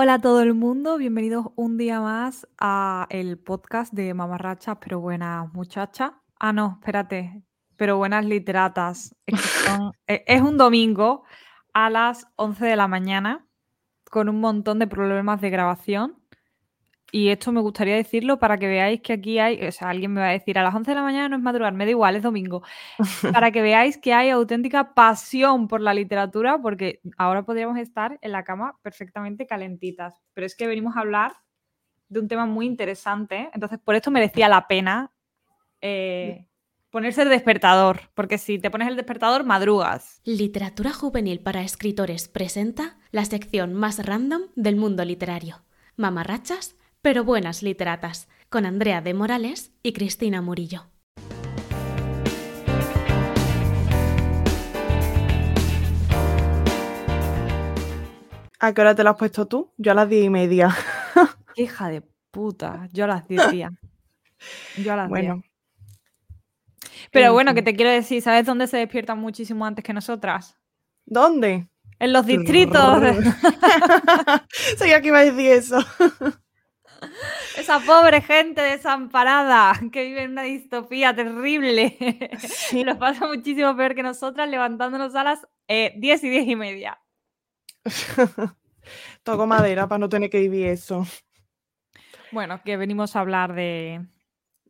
[0.00, 5.00] Hola a todo el mundo, bienvenidos un día más a el podcast de Mamarrachas, pero
[5.00, 6.12] buenas muchachas.
[6.38, 7.42] Ah, no, espérate,
[7.76, 9.16] pero buenas literatas.
[9.26, 9.34] Es,
[10.06, 11.24] e, es un domingo
[11.74, 13.44] a las 11 de la mañana
[14.08, 16.14] con un montón de problemas de grabación
[17.10, 20.20] y esto me gustaría decirlo para que veáis que aquí hay, o sea, alguien me
[20.20, 22.16] va a decir a las 11 de la mañana no es madrugar, me da igual,
[22.16, 22.62] es domingo.
[23.32, 28.32] para que veáis que hay auténtica pasión por la literatura, porque ahora podríamos estar en
[28.32, 30.20] la cama perfectamente calentitas.
[30.34, 31.32] Pero es que venimos a hablar
[32.08, 35.10] de un tema muy interesante, entonces por esto merecía la pena
[35.80, 36.46] eh,
[36.90, 40.20] ponerse el despertador, porque si te pones el despertador, madrugas.
[40.24, 45.62] Literatura juvenil para escritores presenta la sección más random del mundo literario.
[45.96, 50.86] Mamarrachas pero buenas literatas, con Andrea de Morales y Cristina Murillo.
[58.60, 59.72] ¿A qué hora te lo has puesto tú?
[59.76, 60.74] Yo a las diez y media.
[61.56, 63.72] hija de puta, yo a las diez días.
[64.76, 65.42] Yo a las bueno.
[67.12, 70.56] Pero bueno, que te quiero decir, ¿sabes dónde se despiertan muchísimo antes que nosotras?
[71.06, 71.68] ¿Dónde?
[72.00, 73.02] En los distritos.
[74.76, 75.78] Sabía que iba a decir eso.
[77.56, 81.96] Esa pobre gente desamparada que vive en una distopía terrible.
[82.38, 82.84] Sí.
[82.84, 86.98] Los pasa muchísimo peor que nosotras levantándonos a las 10 eh, y 10 y media.
[89.22, 91.06] Toco madera para no tener que vivir eso.
[92.32, 94.06] Bueno, que venimos a hablar de.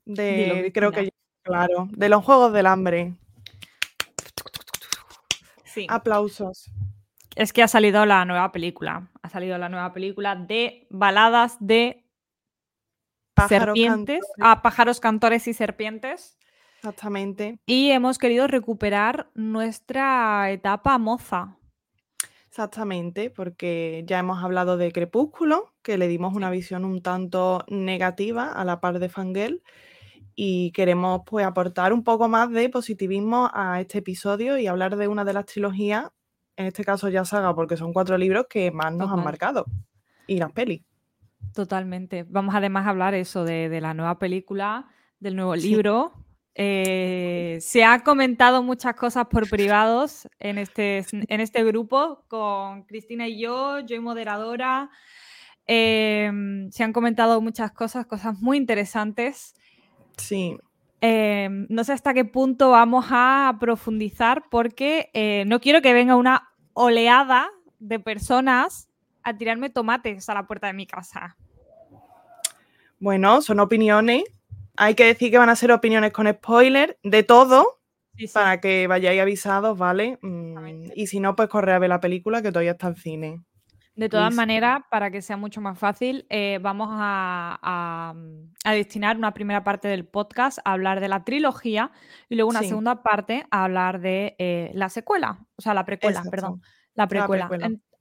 [0.04, 1.12] De, creo que
[1.42, 3.14] claro, de los juegos del hambre.
[5.64, 5.86] Sí.
[5.88, 6.70] Aplausos.
[7.36, 9.10] Es que ha salido la nueva película.
[9.22, 12.07] Ha salido la nueva película de baladas de
[13.46, 16.38] serpientes, a pájaros cantores y serpientes.
[16.78, 17.58] Exactamente.
[17.66, 21.56] Y hemos querido recuperar nuestra etapa moza.
[22.48, 28.50] Exactamente, porque ya hemos hablado de Crepúsculo, que le dimos una visión un tanto negativa
[28.50, 29.62] a la par de Fangel,
[30.34, 35.08] y queremos pues aportar un poco más de positivismo a este episodio y hablar de
[35.08, 36.08] una de las trilogías,
[36.56, 39.66] en este caso ya saga, porque son cuatro libros que más nos han marcado,
[40.26, 40.87] y las pelis.
[41.54, 42.24] Totalmente.
[42.28, 44.86] Vamos además a hablar eso de, la nueva película,
[45.18, 46.12] del nuevo libro.
[46.54, 53.28] Eh, se ha comentado muchas cosas por privados en este, en este grupo con Cristina
[53.28, 54.90] y yo, yo y moderadora.
[55.66, 59.54] Em, se han comentado muchas cosas, cosas muy interesantes.
[60.16, 60.56] Sí.
[61.00, 66.16] Em, no sé hasta qué punto vamos a profundizar porque eh, no quiero que venga
[66.16, 68.87] una oleada de personas
[69.28, 71.36] a tirarme tomates a la puerta de mi casa.
[73.00, 74.24] Bueno, son opiniones.
[74.76, 77.78] Hay que decir que van a ser opiniones con spoiler de todo
[78.32, 80.18] para que vayáis avisados, ¿vale?
[80.22, 83.40] Mm, y si no, pues corre a ver la película que todavía está en cine.
[83.94, 88.14] De todas maneras, para que sea mucho más fácil, eh, vamos a,
[88.64, 91.90] destinar una primera parte del podcast a hablar de la trilogía
[92.28, 96.22] y luego una segunda parte a hablar de eh, la secuela, o sea, la precuela,
[96.30, 96.62] perdón,
[96.94, 97.48] la precuela.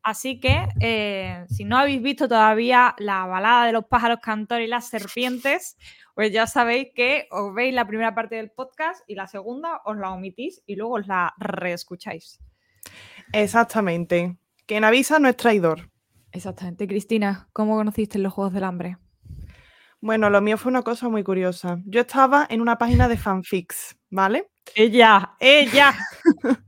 [0.08, 4.70] Así que eh, si no habéis visto todavía la balada de los pájaros cantores y
[4.70, 5.76] las serpientes,
[6.16, 9.98] pues ya sabéis que os veis la primera parte del podcast y la segunda os
[9.98, 12.40] la omitís y luego os la reescucháis.
[13.34, 14.38] Exactamente.
[14.66, 15.92] Quien avisa no es traidor.
[16.32, 16.88] Exactamente.
[16.88, 18.96] Cristina, ¿cómo conociste los Juegos del Hambre?
[20.00, 21.82] Bueno, lo mío fue una cosa muy curiosa.
[21.84, 24.52] Yo estaba en una página de fanfics, ¿vale?
[24.74, 25.94] Ella, ella.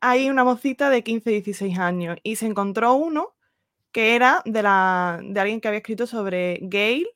[0.00, 3.34] hay una mocita de 15, 16 años y se encontró uno
[3.92, 7.06] que era de, la, de alguien que había escrito sobre Gail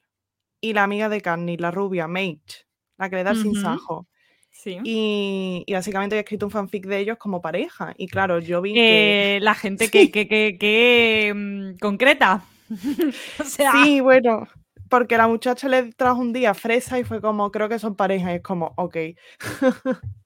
[0.61, 2.67] y la amiga de Carney, la rubia, Mage,
[2.99, 4.09] la que le da el sinsajo.
[4.51, 4.79] Sí.
[4.83, 7.93] Y, básicamente había escrito un fanfic de ellos como pareja.
[7.99, 9.37] Y claro, yo vi que...
[9.37, 12.45] Eh, la gente que, que, que, mm, concreta.
[13.45, 14.49] Sí, bueno,
[14.89, 18.33] porque la muchacha le trajo un día fresa y fue como, creo que son pareja.
[18.33, 18.97] Y es como, ok.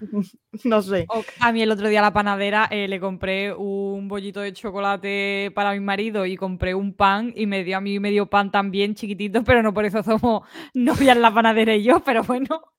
[0.64, 1.06] no sé.
[1.40, 5.52] A mí el otro día a la panadera eh, le compré un bollito de chocolate
[5.54, 8.94] para mi marido y compré un pan y me dio a mí medio pan también
[8.94, 10.42] chiquitito, pero no por eso somos
[10.74, 12.72] novias la panadera y yo, pero bueno.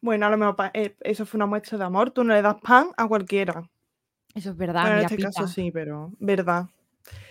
[0.00, 2.10] Bueno, a lo mejor eh, eso fue una muestra de amor.
[2.10, 3.68] Tú no le das pan a cualquiera.
[4.34, 4.98] Eso es verdad.
[4.98, 6.66] en este caso sí, pero verdad.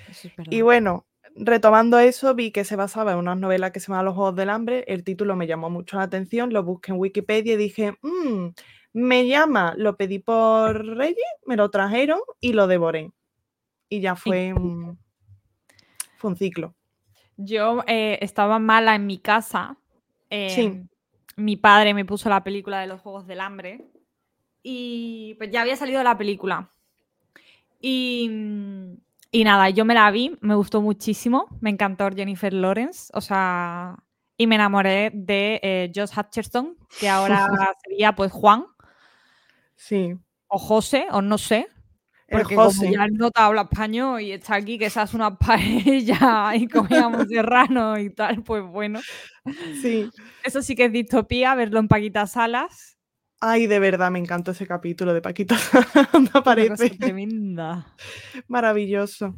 [0.09, 0.51] Eso es verdad.
[0.51, 1.05] Y bueno,
[1.35, 4.49] retomando eso, vi que se basaba en una novela que se llama Los Juegos del
[4.49, 4.83] Hambre.
[4.87, 8.47] El título me llamó mucho la atención, lo busqué en Wikipedia y dije, mmm,
[8.93, 13.11] me llama, lo pedí por Reyes, me lo trajeron y lo devoré.
[13.89, 14.97] Y ya fue un,
[16.17, 16.73] fue un ciclo.
[17.38, 19.77] Yo eh, estaba mala en mi casa.
[20.29, 20.61] sí.
[20.61, 20.88] Em,
[21.38, 23.85] mi padre me puso la película de los Juegos del Hambre.
[24.63, 26.71] Y pues ya había salido la película.
[27.79, 28.97] Y,
[29.35, 33.97] Y nada, yo me la vi, me gustó muchísimo, me encantó Jennifer Lawrence, o sea,
[34.37, 37.45] y me enamoré de eh, Josh Hutcherson, que ahora
[37.83, 38.63] sería pues Juan.
[39.75, 40.13] Sí.
[40.47, 41.67] O José, o no sé.
[42.29, 42.93] Porque como José.
[42.93, 47.99] ya no te habla español y está aquí que seas una paella y comíamos serrano
[47.99, 49.01] y tal, pues bueno.
[49.81, 50.09] Sí.
[50.45, 52.94] Eso sí que es distopía, verlo en Paquita Salas.
[53.41, 55.55] Ay, de verdad, me encantó ese capítulo de Paquita.
[56.13, 57.95] me parece tremenda.
[58.47, 59.35] maravilloso.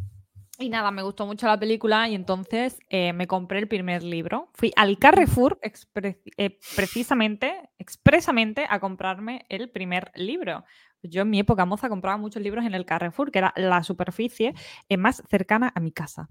[0.59, 4.49] Y nada, me gustó mucho la película y entonces eh, me compré el primer libro.
[4.55, 10.63] Fui al Carrefour expre- eh, precisamente, expresamente a comprarme el primer libro.
[11.03, 14.55] Yo en mi época moza compraba muchos libros en el Carrefour, que era la superficie
[14.89, 16.27] eh, más cercana a mi casa.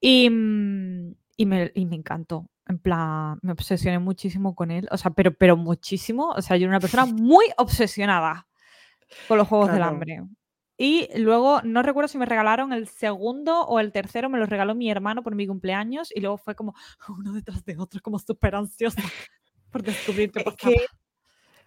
[0.00, 2.46] Y, mm, y me, y me encantó.
[2.66, 4.86] En plan, me obsesioné muchísimo con él.
[4.90, 6.30] O sea, pero, pero muchísimo.
[6.30, 8.46] O sea, yo era una persona muy obsesionada
[9.28, 9.92] con los Juegos del Claro.
[9.92, 10.22] Hambre.
[10.78, 14.74] Y luego, no recuerdo si me regalaron el segundo o el tercero, me lo regaló
[14.74, 16.74] mi hermano por mi cumpleaños y luego fue como
[17.08, 19.00] uno detrás de otro, como súper ansiosa
[19.70, 20.72] por descubrir qué Es pasaba.
[20.74, 20.86] que,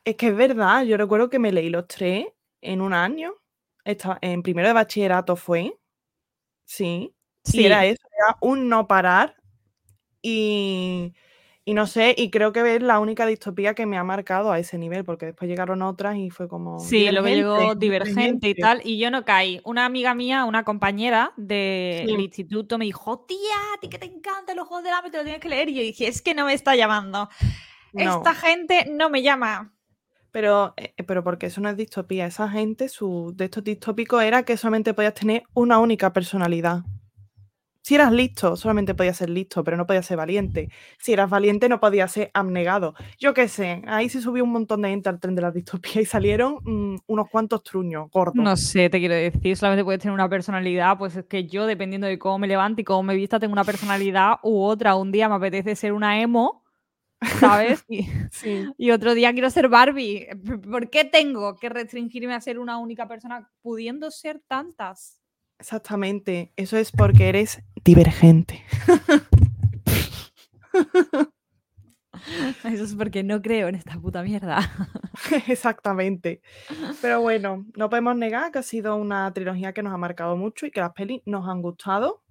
[0.06, 2.28] es que es verdad, yo recuerdo que me leí los tres
[2.62, 3.34] en un año.
[3.84, 5.78] Esta- en primero de bachillerato fue.
[6.66, 7.14] Sí.
[7.46, 9.36] Y Sí, era eso, era un no parar.
[10.28, 11.14] Y,
[11.66, 14.58] y no sé, y creo que es la única distopía que me ha marcado a
[14.58, 16.80] ese nivel, porque después llegaron otras y fue como.
[16.80, 19.62] sí, luego llegó Divergente y tal, y yo no caí.
[19.64, 22.14] Una amiga mía, una compañera del Sí.
[22.24, 23.38] instituto, me dijo, tía,
[23.76, 25.70] a ti que te encantan los Juegos del Hambre, te lo tienes que leer.
[25.70, 27.30] Y yo dije, es que no me está llamando.
[27.94, 29.72] No, Esta gente no me llama.
[30.32, 32.26] pero, eh, pero porque eso no es distopía.
[32.26, 36.80] Esa gente, su de estos distópicos era que solamente podías tener una única personalidad.
[37.86, 40.72] Si eras listo, solamente podías ser listo, pero no podías ser valiente.
[40.98, 42.96] Si eras valiente, no podías ser abnegado.
[43.20, 46.02] Yo qué sé, ahí se subió un montón de gente al tren de la distopía
[46.02, 48.44] y salieron mm, unos cuantos truños gordos.
[48.44, 52.08] No sé, te quiero decir, solamente puedes tener una personalidad, pues es que yo, dependiendo
[52.08, 54.96] de cómo me levante y cómo me vista, tengo una personalidad u otra.
[54.96, 56.64] Un día me apetece ser una emo,
[57.40, 57.86] ¿sabes?
[57.88, 60.30] Y, Sí, y otro día quiero ser Barbie.
[60.72, 65.22] ¿Por qué tengo que restringirme a ser una única persona pudiendo ser tantas?
[65.60, 66.52] Exactamente.
[66.56, 68.64] Eso es porque eres divergente.
[72.64, 74.60] Eso es porque no creo en esta puta mierda.
[75.48, 76.42] Exactamente.
[77.02, 80.66] Pero bueno, no podemos negar que ha sido una trilogía que nos ha marcado mucho
[80.66, 82.24] y que las pelis nos han gustado.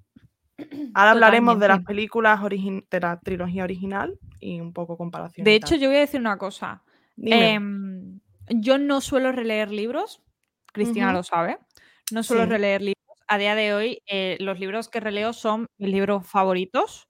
[0.95, 5.45] Ahora hablaremos de las películas de la trilogía original y un poco comparación.
[5.45, 6.83] De hecho, yo voy a decir una cosa.
[7.17, 10.23] Em, yo no suelo releer libros,
[10.73, 11.59] Cristina lo sabe.
[12.13, 12.51] No suelo Sí.
[12.51, 13.04] releer libros.
[13.29, 17.09] A día de hoy, eh, los libros que releo son mis libros favoritos,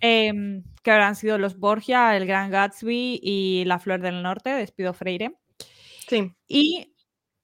[0.00, 4.62] em, que habrán sido Los Borgia, El Gran Gatsby y La Flor del Norte, de
[4.62, 5.36] Espido Freire.
[6.08, 6.94] Sí, Y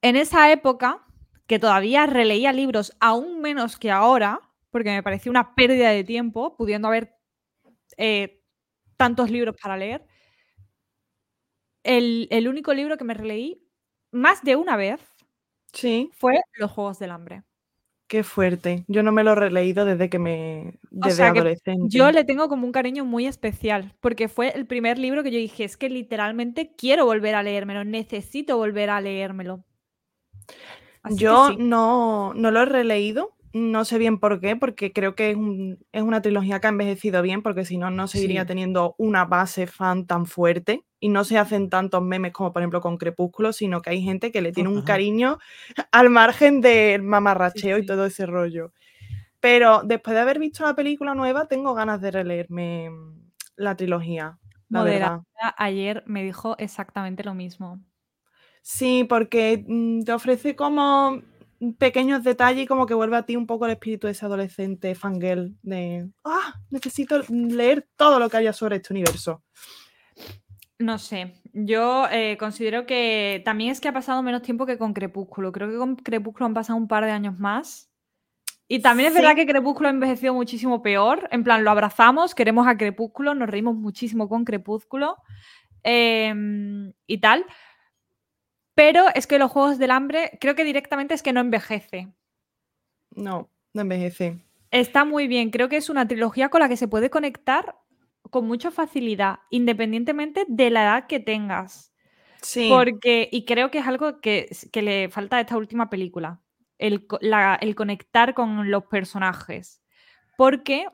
[0.02, 1.04] en esa época,
[1.46, 4.40] que todavía releía libros aún menos que ahora,
[4.70, 7.14] porque me parecía una pérdida de tiempo, pudiendo haber
[7.98, 8.42] eh,
[8.98, 10.06] tantos libros para leer,
[11.84, 13.62] el, el único libro que me releí
[14.12, 15.00] más de una vez
[15.72, 17.44] sí, fue Los Juegos del Hambre.
[18.06, 18.84] Qué fuerte.
[18.88, 20.78] Yo no me lo he releído desde que me.
[21.00, 21.96] O desde que adolescente.
[21.96, 25.38] yo le tengo como un cariño muy especial, porque fue el primer libro que yo
[25.38, 29.64] dije, es que literalmente quiero volver a leérmelo, necesito volver a leérmelo.
[31.02, 31.56] Así Yo sí.
[31.58, 35.78] no, no lo he releído, no sé bien por qué, porque creo que es, un-
[35.92, 38.48] es una trilogía que ha envejecido bien, porque si no, no seguiría Sí.
[38.48, 42.80] teniendo una base fan tan fuerte y no se hacen tantos memes como por ejemplo
[42.80, 45.38] con Crepúsculo, sino que hay gente que le tiene un cariño
[45.92, 47.82] al margen del mamarracheo sí.
[47.84, 48.72] y todo ese rollo.
[49.40, 54.38] Pero después de haber visto la película nueva, tengo ganas de releerme mm, la trilogía,
[54.68, 55.20] la verdad.
[55.56, 57.80] Ayer me dijo exactamente lo mismo.
[58.62, 61.22] Sí, porque mm, te ofrece como
[61.78, 64.94] pequeños detalles y como que vuelve a ti un poco el espíritu de ese adolescente
[64.94, 69.42] fangirl de, ah, necesito leer todo lo que haya sobre este universo.
[70.78, 74.92] No sé, yo eh, considero que también es que ha pasado menos tiempo que con
[74.92, 75.50] Crepúsculo.
[75.50, 77.90] Creo que con Crepúsculo han pasado un par de años más.
[78.68, 81.28] Y también es verdad que Crepúsculo ha envejecido muchísimo peor.
[81.30, 85.16] En plan, lo abrazamos, queremos a Crepúsculo, nos reímos muchísimo con Crepúsculo
[85.82, 87.46] em, y tal.
[88.76, 92.08] Pero es que los Juegos del Hambre creo que directamente es que no envejece.
[93.10, 94.38] No, no envejece.
[94.70, 97.74] Está muy bien, creo que es una trilogía con la que se puede conectar
[98.30, 101.94] con mucha facilidad, independientemente de la edad que tengas.
[102.42, 106.42] Sí, Porque, y creo que es algo que, le falta a esta última película,
[106.76, 109.80] el, co- la- el conectar con los personajes.
[110.36, 110.86] Porque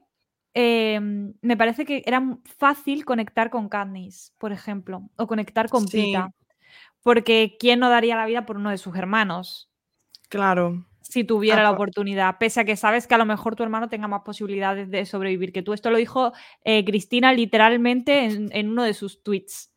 [0.54, 2.22] em, me parece que era
[2.58, 6.06] fácil conectar con Katniss, por ejemplo, o conectar con Sí.
[6.06, 6.30] Pita.
[7.02, 9.68] Porque ¿quién no daría la vida por uno de sus hermanos?
[10.28, 10.86] claro.
[11.00, 13.88] si tuviera Ah, la oportunidad, pese a que sabes que a lo mejor tu hermano
[13.88, 15.72] tenga más posibilidades de sobrevivir que tú.
[15.74, 16.32] Esto lo dijo
[16.64, 19.70] eh, Cristina literalmente en, en uno de sus tweets.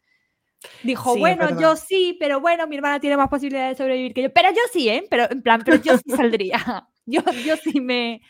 [0.84, 4.24] Dijo, Sí, bueno, yo sí, pero bueno, mi hermana tiene más posibilidades de sobrevivir que
[4.24, 4.34] yo.
[4.34, 5.06] Pero yo sí, ¿eh?
[5.10, 6.88] Pero en plan, pero yo sí saldría.
[7.06, 8.22] Yo, yo sí me...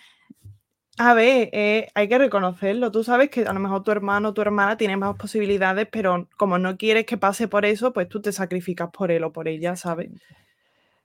[0.97, 2.89] A ver, eh, hay que reconocerlo.
[2.89, 6.29] Tú sabes que a lo mejor tu hermano o tu hermana tiene más posibilidades, pero
[6.37, 9.49] como no quieres que pase por eso, pues tú te sacrificas por él o por
[9.49, 10.09] ella, ¿sabes?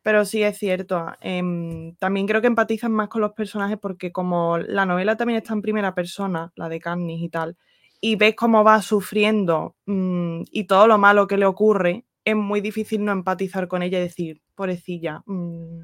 [0.03, 0.97] Pero sí es cierto.
[0.97, 5.39] ah, em, también creo que empatizas más con los personajes porque como la novela también
[5.39, 7.57] está en primera persona, la de Katniss y tal,
[8.01, 12.61] y ves cómo va sufriendo mm, y todo lo malo que le ocurre, es muy
[12.63, 15.81] difícil no empatizar con ella y decir, pobrecilla, mm,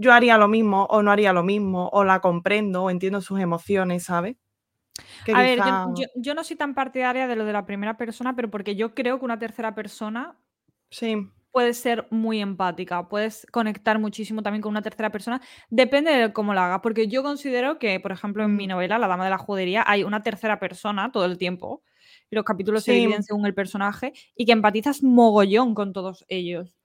[0.00, 3.40] yo haría lo mismo o no haría lo mismo, o la comprendo o entiendo sus
[3.40, 4.36] emociones, ¿sabes?
[5.24, 7.66] Que A ver, yo, quizá- yo- yo no soy tan partidaria de lo de la
[7.66, 10.36] primera persona, pero porque yo creo que una tercera persona
[10.90, 16.32] Sí, puede ser muy empática, puedes conectar muchísimo también con una tercera persona, depende de
[16.32, 18.70] cómo la hagas, porque yo considero que, por ejemplo, en mi Ujú.
[18.74, 21.82] novela, La Dama de la Judería, hay una tercera persona todo el tiempo,
[22.30, 22.98] y los capítulos se Sí.
[23.00, 26.76] dividen según el personaje, y que empatizas mogollón con todos ellos.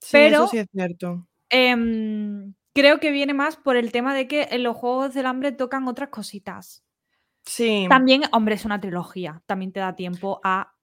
[0.00, 1.28] sí, Pero- eso sí es cierto.
[1.48, 5.52] Em, creo que viene más por el tema de que en los Juegos del Hambre
[5.52, 6.84] tocan otras cositas.
[7.44, 7.86] Sí.
[7.88, 10.74] También, hombre, es una trilogía, también te da tiempo a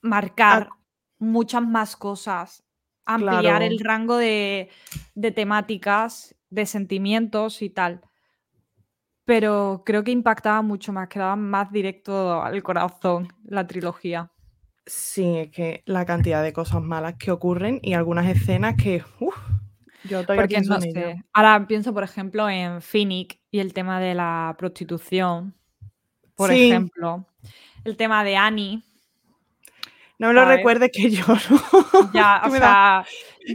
[0.00, 0.70] marcar
[1.18, 2.64] muchas más cosas,
[3.04, 3.64] ampliar Claro.
[3.64, 4.70] el rango de,
[5.14, 8.00] de temáticas, de sentimientos y tal.
[9.24, 14.32] Pero creo que impactaba mucho más, quedaba más directo al corazón la trilogía.
[14.86, 19.36] Sí, es que la cantidad de cosas malas que ocurren y algunas escenas que, uf,
[20.04, 21.06] yo todavía Porque pienso no en ello.
[21.08, 21.24] sé.
[21.32, 25.54] Ahora pienso, por ejemplo, en Phoenix y el tema de la prostitución.
[26.34, 26.68] Por Sí.
[26.68, 27.26] ejemplo,
[27.84, 28.82] el tema de Annie.
[30.18, 31.38] No me lo recuerdes que lloro.
[32.12, 33.04] Ya, o da- sea,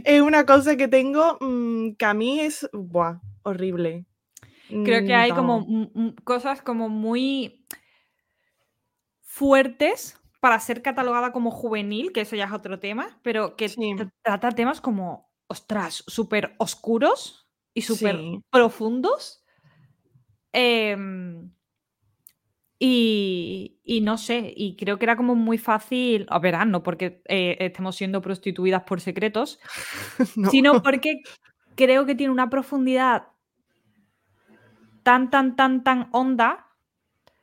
[0.04, 4.04] Es una cosa que tengo mm, que a mí es buah, horrible.
[4.84, 5.66] creo que Mm, hay como
[6.24, 7.64] cosas como muy
[9.22, 13.94] fuertes para ser catalogada como juvenil, que eso ya es otro tema, pero que Sí.
[14.22, 18.42] trata temas como, ostras, súper oscuros y súper Sí.
[18.50, 19.44] profundos.
[20.52, 21.50] Em,
[22.78, 27.22] y, y no sé, y creo que era como muy fácil, a ver, no porque
[27.26, 29.58] eh, estemos siendo prostituidas por secretos,
[30.36, 30.50] No.
[30.50, 31.22] sino porque
[31.76, 33.28] creo que tiene una profundidad
[35.02, 36.66] tan, tan, tan, tan honda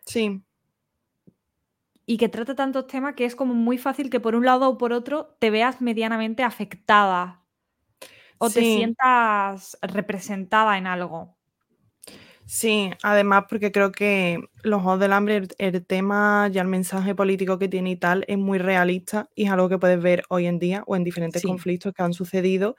[0.06, 0.44] Sí,
[2.06, 4.77] y que trata tantos temas que es como muy fácil que por un lado o
[4.77, 7.40] por otro te veas medianamente afectada
[8.41, 11.38] o te sientas representada en algo.
[12.45, 12.91] sí.
[13.03, 17.57] Además, porque creo que los Juegos del Hambre, el, el tema y el mensaje político
[17.60, 20.60] que tiene y tal, es muy realista y es algo que puedes ver hoy en
[20.60, 21.48] día o en diferentes Sí.
[21.48, 22.75] conflictos que han sucedido.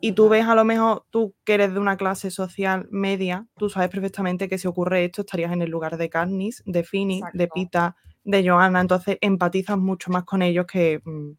[0.00, 3.70] Y tú ves a lo mejor, tú que eres de una clase social media, tú
[3.70, 7.48] sabes perfectamente que si ocurre esto estarías en el lugar de Katniss, de Finny, de.
[7.48, 11.32] Pita, de Joanna, entonces empatizas mucho más con ellos que, mm,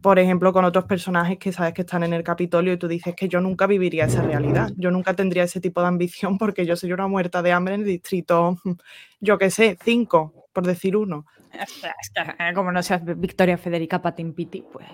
[0.00, 3.14] por ejemplo, con otros personajes que sabes que están en el Capitolio y tú dices
[3.16, 6.76] que yo nunca viviría esa realidad, yo nunca tendría ese tipo de ambición porque yo
[6.76, 8.58] soy una muerta de hambre en el distrito,
[9.20, 11.26] yo qué sé, cinco, por decir uno.
[12.54, 14.86] Como no seas Victoria Federica Patimpiti, pues,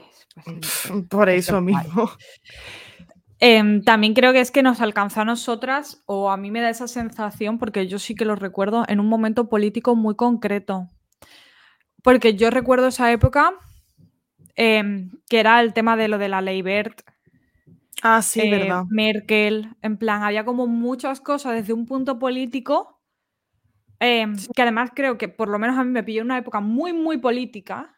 [0.45, 1.85] pues Por Eso eso es guay.
[1.85, 2.11] mismo.
[3.41, 6.71] Em, también creo que es que nos alcanza a nosotras, o a mí me da
[6.71, 10.89] esa sensación, porque yo sí que lo recuerdo, en un momento político muy concreto.
[12.03, 13.53] Porque yo recuerdo esa época,
[14.57, 17.03] em, que era el tema de lo de la ley Bert,
[18.03, 18.85] Ah, sí, eh, verdad.
[18.91, 23.01] Merkel, en plan, había como muchas cosas desde un punto político,
[24.01, 24.49] em, Sí.
[24.55, 26.93] que además creo que por lo menos a mí me pilló en una época muy,
[26.93, 27.97] muy política,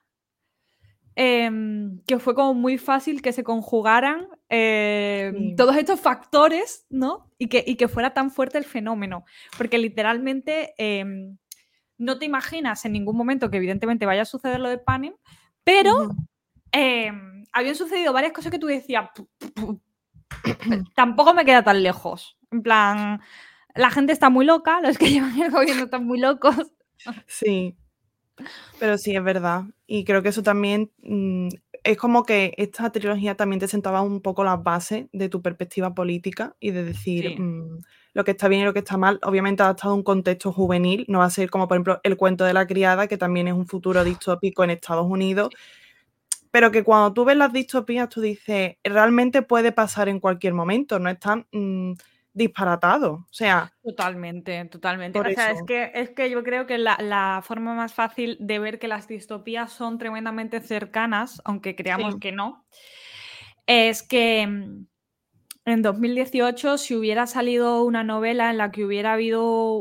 [1.14, 5.54] em, que fue como muy fácil que se conjugaran Sí.
[5.56, 7.30] todos estos factores, ¿no?
[7.38, 9.24] Y que, y que fuera tan fuerte el fenómeno,
[9.58, 10.74] porque literalmente
[11.98, 15.14] no te imaginas en ningún momento que evidentemente vaya a suceder lo de Panem,
[15.64, 15.92] pero.
[16.72, 19.80] Em, habían sucedido varias cosas que tú decías, "Pu- pu- pu-
[20.94, 22.36] tampoco me queda tan lejos.
[22.50, 23.20] En plan,
[23.74, 26.56] la gente está muy loca, los que llevan el gobierno están muy locos.
[27.26, 27.76] Sí,
[28.78, 29.64] pero sí, es verdad.
[29.86, 31.48] Y creo que eso también mm,
[31.84, 35.94] es como que esta trilogía también te sentaba un poco las bases de tu perspectiva
[35.94, 37.40] política y de decir Sí.
[37.40, 37.80] mm,
[38.14, 39.18] lo que está bien y lo que está mal.
[39.22, 42.44] Obviamente adaptado a un contexto juvenil, no va a ser como por ejemplo el cuento
[42.44, 45.50] de la criada, que también es un futuro distópico en Estados Unidos.
[46.56, 50.98] Pero que cuando tú ves las distopías, tú dices, realmente puede pasar en cualquier momento,
[50.98, 51.92] no es tan mm,
[52.32, 53.12] disparatado.
[53.12, 55.20] O sea, Totalmente, totalmente.
[55.20, 58.58] O sea, es que, es que yo creo que la, la forma más fácil de
[58.58, 62.20] ver que las distopías son tremendamente cercanas, aunque creamos Sí.
[62.20, 62.64] que no,
[63.66, 64.86] es que mm,
[65.66, 69.74] en 2018, si hubiera salido una novela en la que hubiera habido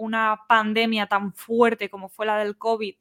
[0.00, 2.94] una pandemia tan fuerte como fue la del COVID,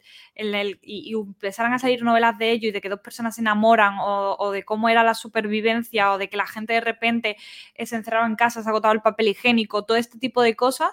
[0.82, 4.52] y, empezaran a salir novelas de ello y de que dos personas se enamoran, o,
[4.52, 7.38] de cómo era la supervivencia, o de que la gente de repente
[7.78, 10.92] se encerraba en casa, se agotaba el papel higiénico, todo este tipo de cosas,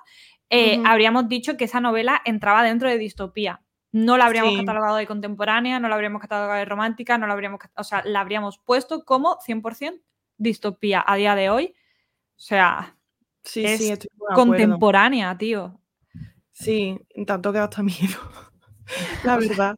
[0.49, 3.63] eh, habríamos dicho que esa novela entraba dentro de distopía.
[3.93, 7.61] No la habríamos catalogado de contemporánea, no la habríamos catalogado de romántica, no la habríamos,
[7.75, 10.01] o sea, la habríamos puesto como 100%
[10.37, 11.75] distopía a día de hoy.
[12.37, 12.97] O sea,
[13.43, 15.81] sí, es contemporánea, tío.
[16.59, 18.19] Sí, tanto que hasta miedo,
[19.25, 19.77] la verdad.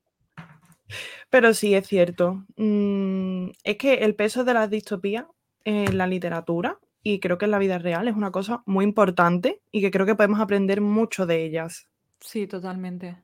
[1.29, 2.45] Pero sí, es cierto.
[2.57, 5.27] Mm, es que el peso de las distopías
[5.65, 9.61] en la literatura y creo que en la vida real es una cosa muy importante
[9.73, 11.89] y que creo que podemos aprender mucho de ellas.
[12.21, 13.21] Sí, totalmente.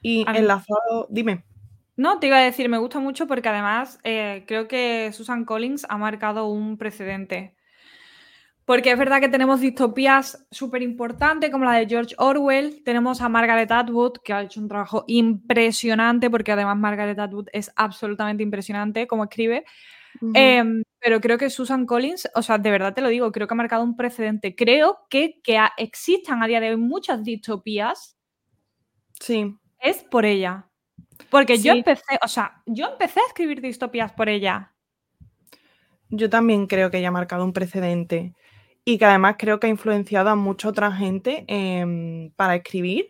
[0.00, 1.44] Y enlazado, dime.
[1.96, 5.86] No, te iba a decir, me gusta mucho porque además eh, creo que Susan Collins
[5.88, 7.55] ha marcado un precedente.
[8.66, 12.82] Porque es verdad que tenemos distopías súper importantes como la de George Orwell.
[12.82, 17.70] Tenemos a Margaret Atwood, que ha hecho un trabajo impresionante, porque además Margaret Atwood es
[17.76, 19.64] absolutamente impresionante como escribe.
[20.34, 23.54] Em, pero creo que Susan Collins, o sea, de verdad te lo digo, creo que
[23.54, 24.56] ha marcado un precedente.
[24.56, 28.18] Creo que que existan a día de hoy muchas distopías.
[29.20, 29.54] Sí.
[29.78, 30.68] Es por ella.
[31.30, 34.74] Porque yo empecé, o sea, yo empecé a escribir distopías por ella.
[36.08, 38.34] Yo también creo que ella ha marcado un precedente
[38.88, 43.08] y que además creo que ha influenciado a mucha otra gente em, para escribir.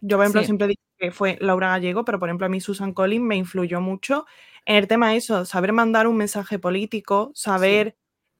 [0.00, 2.94] Yo, por ejemplo, siempre digo que fue Laura Gallego, pero por ejemplo a mí Susan
[2.94, 4.24] Collins me influyó mucho
[4.64, 7.96] en el tema de eso, saber mandar un mensaje político, saber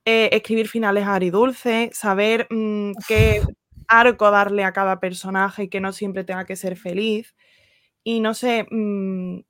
[0.06, 3.42] eh, escribir finales agridulces, saber mm, qué
[3.86, 7.36] arco darle a cada personaje y que no siempre tenga que ser feliz.
[8.04, 9.40] Y no sé, mm,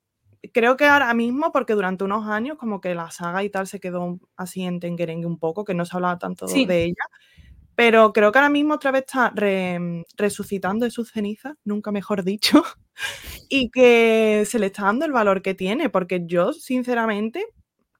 [0.53, 3.79] creo que ahora mismo, porque durante unos años como que la saga y tal se
[3.79, 7.03] quedó así en Tengerengue un poco, que no se hablaba tanto de ella,
[7.75, 9.33] pero creo que ahora mismo otra vez está
[10.17, 12.63] resucitando de sus cenizas, nunca mejor dicho,
[13.49, 17.45] y que se le está dando el valor que tiene, porque yo sinceramente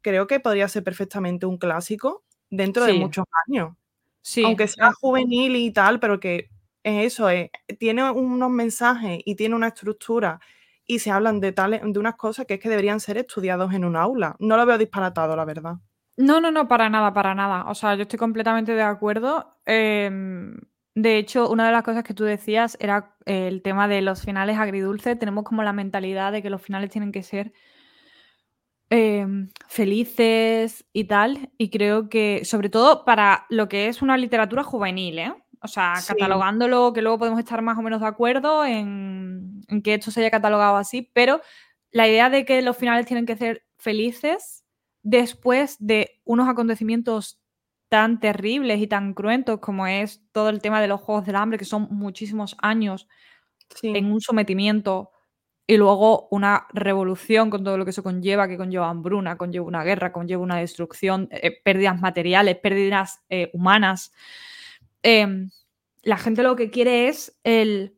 [0.02, 3.74] creo que podría ser perfectamente un clásico dentro de muchos años.
[4.22, 4.44] Sí.
[4.44, 6.50] Aunque sea juvenil y tal, pero que
[6.84, 7.50] es eso, es,
[7.80, 10.40] tiene unos mensajes y tiene una estructura
[10.90, 13.86] y se hablan de, tales, de unas cosas que es que deberían ser estudiados en
[13.86, 14.36] un aula.
[14.40, 15.76] No lo veo disparatado, la verdad.
[16.18, 17.66] No, no, no, para nada, para nada.
[17.70, 19.56] O sea, yo estoy completamente de acuerdo.
[19.68, 20.58] Em,
[20.96, 24.58] de hecho, una de las cosas que tú decías era el tema de los finales
[24.58, 25.20] agridulces.
[25.20, 27.54] Tenemos como la mentalidad de que los finales tienen que ser
[28.90, 31.52] em, felices y tal.
[31.60, 35.34] Y creo que, sobre todo para lo que es una literatura juvenil, ¿eh?
[35.62, 40.12] O sea, catalogándolo, que luego podemos estar más o menos de acuerdo en, que esto
[40.12, 41.42] se haya catalogado así, pero
[41.92, 44.64] la idea de que los finales tienen que ser felices
[45.04, 47.42] después de unos acontecimientos
[47.90, 51.58] tan terribles y tan cruentos como es todo el tema de los Juegos del Hambre,
[51.58, 53.08] que son muchísimos años
[53.82, 55.12] en un sometimiento
[55.70, 59.84] y luego una revolución con todo lo que eso conlleva, que conlleva hambruna, conlleva una
[59.84, 64.12] guerra, conlleva una destrucción, eh, pérdidas materiales, pérdidas eh, humanas.
[65.04, 65.50] Em,
[66.04, 67.98] la gente lo que quiere es el,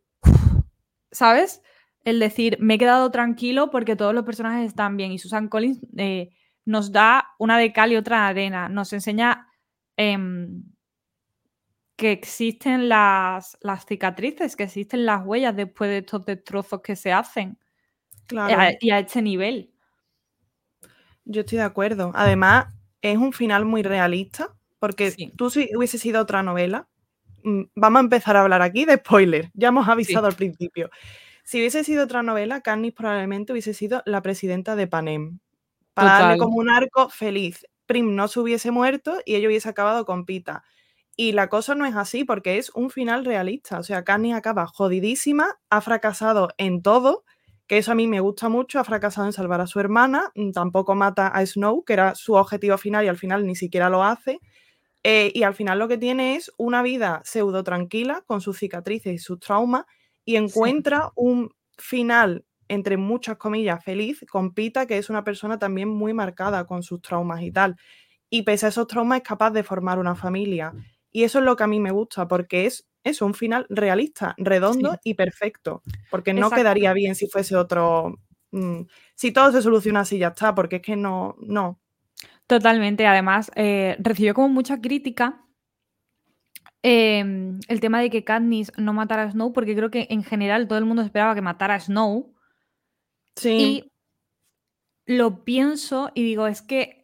[1.12, 1.62] ¿sabes?
[2.04, 5.12] El decir, me he quedado tranquilo porque todos los personajes están bien.
[5.12, 6.32] Y Susan Collins eh,
[6.66, 8.70] nos da una de cal y otra de arena.
[8.70, 9.48] Nos enseña
[9.98, 10.64] em,
[11.96, 17.12] que existen las, las, cicatrices, que existen las huellas después de estos destrozos que se
[17.12, 17.58] hacen.
[18.28, 18.78] Claro.
[18.80, 19.74] y a este nivel.
[21.26, 22.12] Yo estoy de acuerdo.
[22.16, 26.88] Además, es un final muy realista, porque tú si hubiese sido otra novela,
[27.76, 29.52] vamos a empezar a hablar aquí de spoiler.
[29.54, 30.90] Ya hemos avisado al principio.
[31.44, 35.40] Si hubiese sido otra novela, Cannis probablemente hubiese sido la presidenta de Panem.
[35.94, 37.66] Para darle como un arco feliz.
[37.86, 40.64] Prim no se hubiese muerto y ella hubiese acabado con Pita.
[41.18, 43.80] Y la cosa no es así porque es un final realista.
[43.80, 47.26] O sea, Cannis acaba jodidísima, ha fracasado en todo,
[47.68, 50.52] que eso a mí me gusta mucho, ha fracasado en salvar a su hermana, mm,
[50.52, 54.04] tampoco mata a Snow, que era su objetivo final y al final ni siquiera lo
[54.04, 54.40] hace.
[55.04, 59.14] Eh, y al final lo que tiene es una vida pseudo tranquila con sus cicatrices
[59.14, 59.86] y sus traumas
[60.26, 65.90] y encuentra un final, entre muchas comillas, feliz con Pita, que es una persona también
[65.90, 67.76] muy marcada con sus traumas y tal.
[68.30, 70.74] Y pese a esos traumas es capaz de formar una familia.
[71.12, 74.36] Y eso es lo que a mí me gusta, porque es, es un final realista,
[74.38, 75.82] redondo y perfecto.
[76.10, 78.20] Porque no quedaría bien si fuese otro...
[78.52, 78.84] Mm,
[79.16, 81.81] si todo se soluciona así ya está, porque es que no, no,
[82.48, 83.08] Totalmente.
[83.08, 85.46] Además, eh, recibió como mucha crítica
[86.84, 90.68] em, el tema de que Katniss no matara a Snow, porque creo que en general
[90.68, 92.34] todo el mundo esperaba que matara a Snow.
[93.36, 93.50] Sí.
[93.50, 93.92] Y
[95.06, 97.02] lo pienso y digo, es que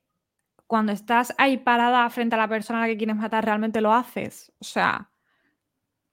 [0.67, 3.93] cuando estás ahí parada frente a la persona a la que quieres matar, realmente lo
[3.93, 4.51] haces.
[4.59, 5.09] O sea,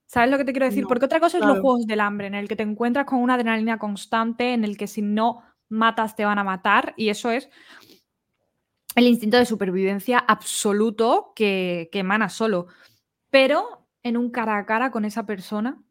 [0.06, 0.82] ¿sabes lo que te quiero decir?
[0.82, 3.18] No, Porque otra cosa es los juegos del hambre, en el que te encuentras con
[3.18, 7.30] una adrenalina constante, en el que si no matas te van a matar, y eso
[7.30, 7.50] es
[8.96, 12.66] el instinto de supervivencia absoluto que, que emana solo.
[13.30, 15.82] Pero en un cara a cara con esa persona,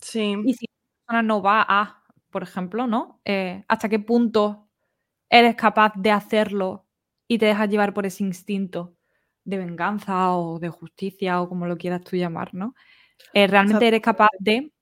[0.00, 3.20] Sí, y si esa persona no va a, por ejemplo, ¿no?
[3.24, 4.68] Eh, ¿Hasta qué punto
[5.30, 6.86] eres capaz de hacerlo
[7.28, 8.96] y te dejas llevar por ese instinto
[9.44, 12.74] de venganza o de justicia o como lo quieras tú llamar, ¿no?
[13.34, 14.72] Eh, realmente eres capaz de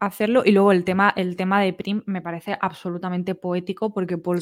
[0.00, 4.38] hacerlo y luego el tema, el tema de Prim me parece absolutamente poético porque por,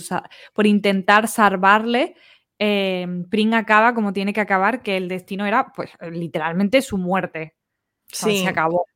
[0.53, 2.15] por intentar salvarle,
[2.59, 7.55] eh, Prim acaba como tiene que acabar, que el destino era pues literalmente su muerte.
[8.13, 8.87] O sea, sí, se acabó.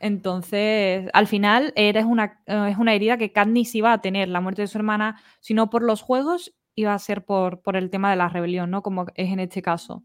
[0.00, 4.62] Entonces, al final eres una, es una herida que Katniss iba a tener, la muerte
[4.62, 8.10] de su hermana, si no por los juegos, iba a ser por, por el tema
[8.10, 8.82] de la rebelión, ¿no?
[8.82, 10.04] Como es en este caso.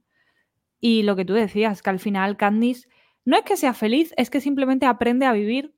[0.79, 2.87] Y lo que tú decías, que al final Katniss
[3.29, 5.75] no es que sea feliz, es que simplemente aprende a vivir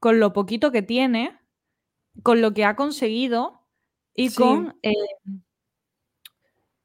[0.00, 1.38] con lo poquito que tiene,
[2.22, 3.62] con lo que ha conseguido
[4.14, 4.36] y Sí.
[4.36, 4.94] con, eh,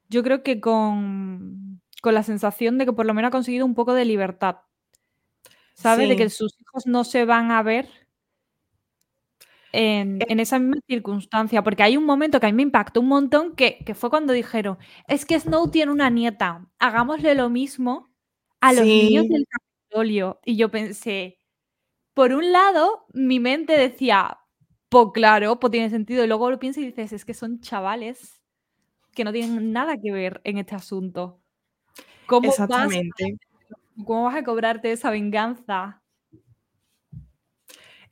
[0.09, 3.75] yo creo que con, con la sensación de que por lo menos ha conseguido un
[3.75, 4.57] poco de libertad.
[5.77, 6.07] ¿Sabes?
[6.09, 7.87] De que sus hijos no se van a ver
[9.73, 11.63] en, Eh en esa misma circunstancia.
[11.63, 14.33] Porque hay un momento que a mí me impactó un montón que, que fue cuando
[14.33, 18.07] dijeron, es que Snow tiene una nieta, hagámosle lo mismo
[18.61, 19.45] a los niños del
[19.95, 20.39] Capitolio.
[20.45, 21.39] Y yo pensé,
[22.13, 24.39] por un lado, mi mente decía,
[24.89, 26.23] pues claro, pues tiene sentido.
[26.23, 28.41] Y luego lo piensas y dices, es que son chavales
[29.13, 31.41] que no tienen nada que ver en este asunto.
[32.25, 32.87] ¿Cómo vas, a.
[34.05, 36.01] ¿Cómo vas a cobrarte esa venganza?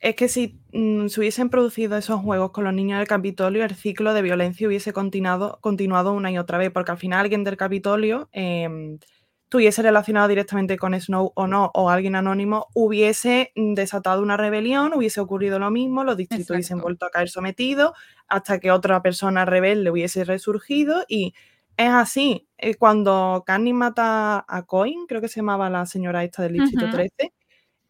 [0.00, 3.74] Es que si mm, se hubiesen producido esos juegos con los niños del Capitolio, el
[3.74, 7.56] ciclo de violencia hubiese continuado, continuado una y otra vez, porque al final alguien del
[7.56, 8.98] Capitolio eh,
[9.44, 15.20] estuviese relacionado directamente con Snow o no, o alguien anónimo, hubiese desatado una rebelión, hubiese
[15.20, 16.54] ocurrido lo mismo, los distritos Exacto.
[16.54, 17.92] hubiesen vuelto a caer sometidos,
[18.26, 21.34] hasta que otra persona rebelde hubiese resurgido, y
[21.76, 22.48] es así.
[22.58, 26.90] Eh, cuando Canning mata a Coin, creo que se llamaba la señora esta del distrito.
[26.90, 27.32] 13,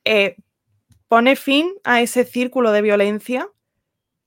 [0.05, 0.37] eh,
[1.09, 3.49] pone fin a ese círculo de violencia,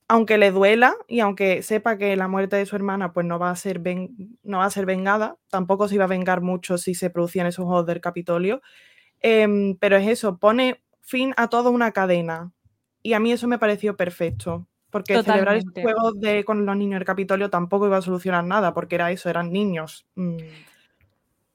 [0.09, 3.49] aunque le duela y aunque sepa que la muerte de su hermana pues no va
[3.51, 6.95] a ser, ven- no va a ser vengada, tampoco se iba a vengar mucho si
[6.95, 8.61] se producían esos juegos del Capitolio,
[9.21, 12.51] Em, pero es eso, pone fin a toda una cadena
[13.03, 14.67] y a mí eso me pareció perfecto.
[14.91, 18.73] Porque celebrar esos juegos de, con los niños del Capitolio tampoco iba a solucionar nada,
[18.73, 20.07] porque era eso, eran niños.
[20.15, 20.37] Mm,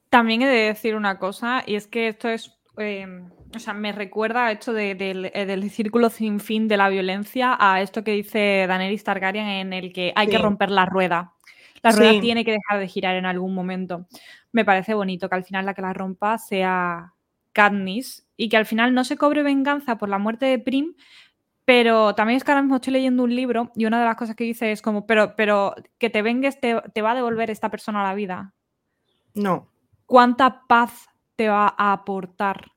[0.09, 2.51] También he de decir una cosa, y es que esto es.
[2.77, 3.07] eh,
[3.55, 6.89] o sea, me recuerda a esto de- del, eh, del círculo sin fin de la
[6.89, 11.33] violencia, a esto que dice Daenerys Targaryen, en el que hay que romper la rueda.
[11.81, 12.21] La rueda Sí.
[12.21, 14.07] tiene que dejar de girar en algún momento.
[14.51, 17.13] Me parece bonito que al final la que la rompa sea
[17.51, 20.93] Katniss y que al final no se cobre venganza por la muerte de Prim,
[21.65, 24.35] pero también es que ahora mismo estoy leyendo un libro y una de las cosas
[24.35, 27.69] que dice es como, pero, pero que te vengues te, te va a devolver esta
[27.69, 28.53] persona a la vida.
[29.33, 29.69] No.
[30.05, 32.72] ¿Cuánta paz te va a aportar?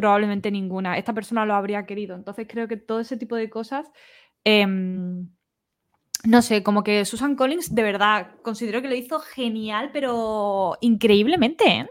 [0.00, 0.96] Probablemente ninguna.
[0.96, 2.16] Esta persona lo habría querido.
[2.16, 3.86] Entonces creo que todo ese tipo de cosas,
[4.44, 5.28] em,
[6.24, 11.64] no sé, como que Susan Collins de verdad considero que lo hizo genial, pero increíblemente,
[11.66, 11.90] ¿eh?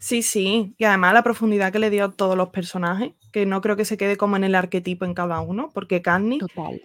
[0.00, 0.74] Sí, sí.
[0.76, 3.84] Y además la profundidad que le dio a todos los personajes, que no creo que
[3.84, 6.80] se quede como en el arquetipo en cada uno, porque Katniss Total.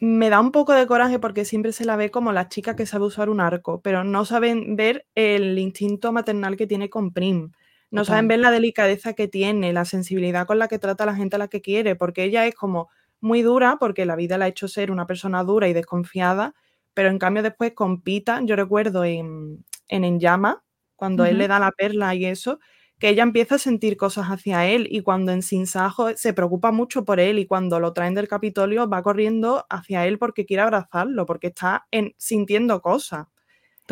[0.00, 2.86] me da un poco de coraje porque siempre se la ve como la chica que
[2.86, 7.52] sabe usar un arco, pero no saben ver el instinto maternal que tiene con Prim.
[7.90, 8.06] No Total.
[8.16, 11.36] saben ver la delicadeza que tiene, la sensibilidad con la que trata a la gente
[11.36, 12.88] a la que quiere, porque ella es como
[13.20, 16.54] muy dura, porque la vida la ha hecho ser una persona dura y desconfiada,
[16.94, 20.62] pero en cambio después con Pita, yo recuerdo en, en En Llama,
[20.96, 22.58] cuando él le da la perla y eso,
[22.98, 26.72] que ella empieza a sentir cosas hacia él y cuando en Sin Sajo se preocupa
[26.72, 30.62] mucho por él y cuando lo traen del Capitolio va corriendo hacia él porque quiere
[30.62, 33.26] abrazarlo, porque está en- sintiendo cosas.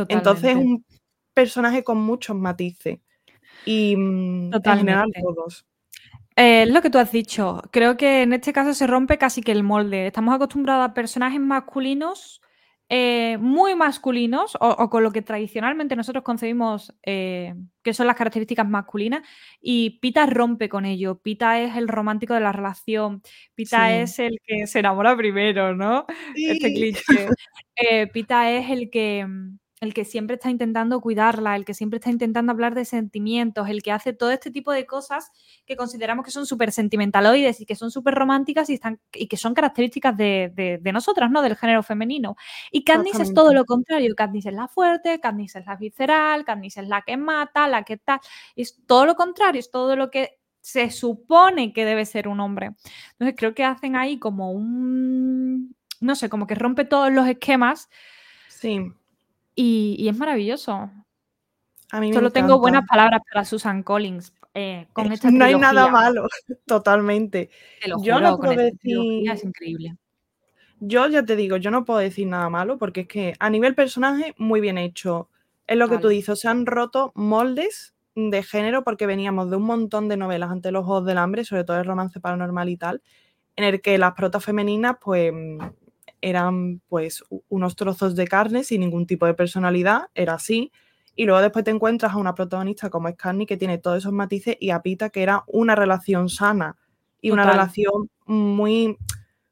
[0.09, 0.85] Entonces es un
[1.35, 3.01] personaje con muchos matices
[3.67, 5.67] y mm, en general todos.
[6.37, 7.63] Eh, es lo que tú has dicho.
[7.73, 10.07] Creo que en este caso se rompe casi que el molde.
[10.09, 12.41] Estamos acostumbrados a personajes masculinos,
[12.89, 18.17] eh, muy masculinos, o, o con lo que tradicionalmente nosotros concebimos eh, que son las
[18.17, 19.23] características masculinas,
[19.61, 21.19] y Pita rompe con ello.
[21.21, 23.23] Pita es el romántico de la relación.
[23.55, 23.95] Pita Sí.
[24.03, 26.05] es el que se enamora primero, ¿no?
[26.35, 27.29] Este cliché.
[28.13, 32.11] Pita es el que, mm, el que siempre está intentando cuidarla, el que siempre está
[32.11, 35.31] intentando hablar de sentimientos, el que hace todo este tipo de cosas
[35.67, 39.37] que consideramos que son súper sentimentaloides y que son súper románticas y, están, y que
[39.37, 41.43] son características de, nosotras, ¿no?
[41.43, 42.37] Del género femenino.
[42.73, 44.15] Y Katniss es todo lo contrario.
[44.17, 47.99] Katniss es la fuerte, Katniss es la visceral, Katniss es la que mata, la que
[47.99, 48.21] tal.
[48.57, 52.71] Es todo lo contrario, es todo lo que se supone que debe ser un hombre.
[53.13, 57.91] Entonces creo que hacen ahí como un, no sé, como que rompe todos los esquemas.
[58.49, 58.81] Sí.
[59.55, 60.91] Y, es maravilloso.
[61.91, 64.33] A mí Solo tengo buenas palabras para Susan Collins.
[64.55, 66.29] Eh, con esta no hay nada malo,
[66.67, 67.51] totalmente.
[68.03, 69.31] yo no puedo decir.
[69.31, 69.97] Es increíble.
[70.81, 73.75] Yo ya te digo, yo no puedo decir nada malo porque es que a nivel
[73.75, 75.29] personaje, muy bien hecho.
[75.67, 79.65] Es lo que tú dices, se han roto moldes de género porque veníamos de un
[79.65, 83.03] montón de novelas ante los ojos del hambre, sobre todo el romance paranormal y tal,
[83.57, 85.33] en el que las protas femeninas, pues
[86.25, 90.73] eran pues unos trozos de carne sin ningún tipo de personalidad, era así.
[91.15, 94.57] Y luego después te encuentras a una protagonista como es que tiene todos esos matices
[94.59, 96.77] y a Pita que era una relación sana
[97.21, 98.97] y una relación muy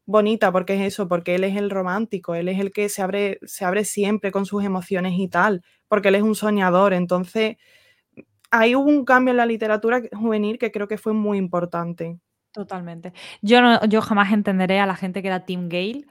[0.06, 3.38] bonita porque es eso, porque él es el romántico, él es el que se abre,
[3.44, 6.94] se abre siempre con sus emociones y tal, porque él es un soñador.
[6.94, 7.56] Entonces,
[8.50, 12.18] ahí hubo un cambio en la literatura juvenil que creo que fue muy importante.
[12.52, 13.12] Totalmente.
[13.40, 16.06] Yo, no, yo jamás entenderé a la gente que era Tim Gale,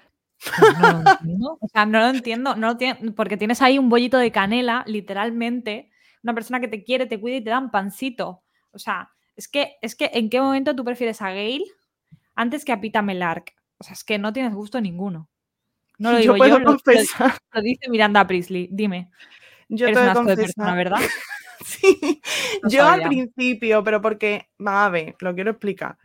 [0.79, 1.57] no lo entiendo.
[1.59, 2.77] O sea, no lo entiendo, no
[3.15, 5.91] porque tienes ahí un bollito de canela, literalmente,
[6.23, 8.43] una persona que te quiere, te cuida y te da un pancito.
[8.71, 11.63] O sea, es que, es que ¿en qué momento tú prefieres a Gail
[12.35, 13.53] antes que a Pita Melark?
[13.77, 15.29] O sea, es que no tienes gusto ninguno.
[15.97, 16.77] No lo digo yo, lo,
[17.61, 18.69] dice Miranda Priestley.
[18.71, 19.09] Dime.
[19.69, 20.99] Yo Eres un asco de persona, ¿verdad?
[21.65, 22.21] sí,
[22.67, 25.97] yo al principio, pero porque, va a ver, lo quiero explicar.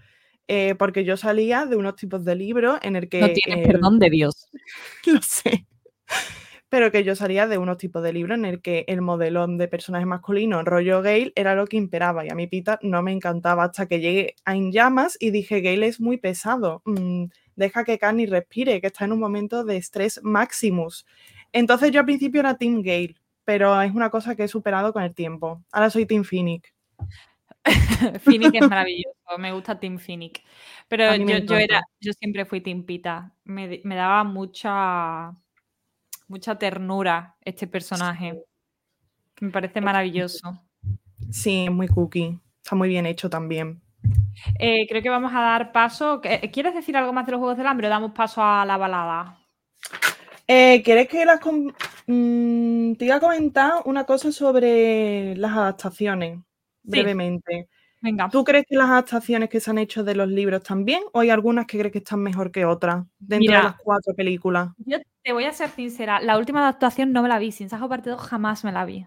[0.48, 3.20] Eh, porque yo salía de unos tipos de libros en el que...
[3.20, 4.46] No tienes perdón de Dios.
[5.06, 5.66] lo sé.
[6.68, 9.68] Pero que yo salía de unos tipos de libros en el que el modelo de
[9.68, 12.24] personaje masculino, rollo Gale, era lo que imperaba.
[12.24, 15.60] Y a mí Pita no me encantaba hasta que llegué a En Llamas y dije,
[15.60, 16.82] Gale es muy pesado.
[16.84, 21.06] Mm, deja que Canny respire, que está en un momento de estrés maximus.
[21.52, 25.02] Entonces yo al principio era Team Gale, pero es una cosa que he superado con
[25.02, 25.64] el tiempo.
[25.72, 26.72] Ahora soy Team Phoenix.
[28.24, 30.40] Phoenix es maravilloso, me gusta Team Phoenix.
[30.88, 33.32] Pero yo, era, yo siempre fui Team Pita.
[33.44, 35.32] Me, daba mucha,
[36.28, 38.42] mucha ternura este personaje.
[39.40, 40.62] Me parece maravilloso.
[41.30, 42.38] Sí, es muy cookie.
[42.62, 43.82] Está muy bien hecho también.
[44.58, 46.20] Eh, creo que vamos a dar paso.
[46.24, 48.76] Eh, ¿Quieres decir algo más de los Juegos del Hambre o damos paso a la
[48.76, 49.38] balada?
[50.46, 51.40] Eh, ¿Quieres que las...
[52.06, 56.38] Mm, te iba a comentar una cosa sobre las adaptaciones
[56.82, 57.68] brevemente.
[58.06, 58.28] Venga.
[58.30, 61.30] ¿Tú crees que las adaptaciones que se han hecho de los libros también o hay
[61.30, 64.68] algunas que crees que están mejor que otras dentro de las cuatro películas?
[64.78, 67.88] Yo te voy a ser sincera, la última adaptación no me la vi, Sin Sajo
[67.88, 69.06] Partido jamás me la vi.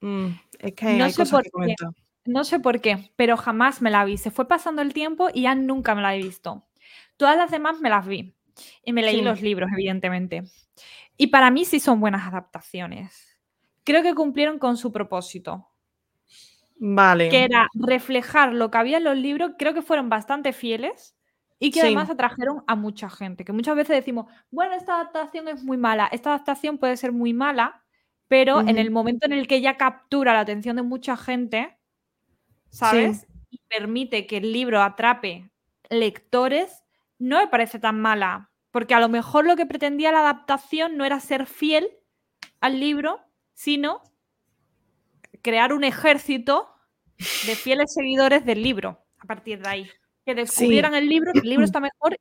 [0.00, 1.90] Mm, es que no hay sé cosas que comentar.
[2.24, 4.18] No sé por qué, pero jamás me la vi.
[4.18, 6.66] Se fue pasando el tiempo y ya nunca me la he visto.
[7.16, 8.34] Todas las demás me las vi
[8.82, 10.42] y me leí los libros, evidentemente.
[11.16, 13.38] Y para mí sí son buenas adaptaciones.
[13.84, 15.68] Creo que cumplieron con su propósito.
[16.78, 17.28] Vale.
[17.28, 21.16] Que era reflejar lo que había en los libros, creo que fueron bastante fieles
[21.58, 23.44] y que además atrajeron a mucha gente.
[23.44, 27.32] Que muchas veces decimos, bueno, esta adaptación es muy mala, esta adaptación puede ser muy
[27.32, 27.82] mala,
[28.28, 31.78] pero en el momento en el que ya captura la atención de mucha gente,
[32.68, 33.26] ¿sabes?
[33.50, 35.50] Y permite que el libro atrape
[35.88, 36.82] lectores,
[37.18, 38.50] no me parece tan mala.
[38.70, 41.88] Porque a lo mejor lo que pretendía la adaptación no era ser fiel
[42.60, 43.20] al libro,
[43.54, 44.02] sino
[45.42, 46.68] crear un ejército
[47.18, 49.90] de fieles seguidores del libro a partir de ahí.
[50.24, 52.16] Que descubrieran el libro, que el libro está mejor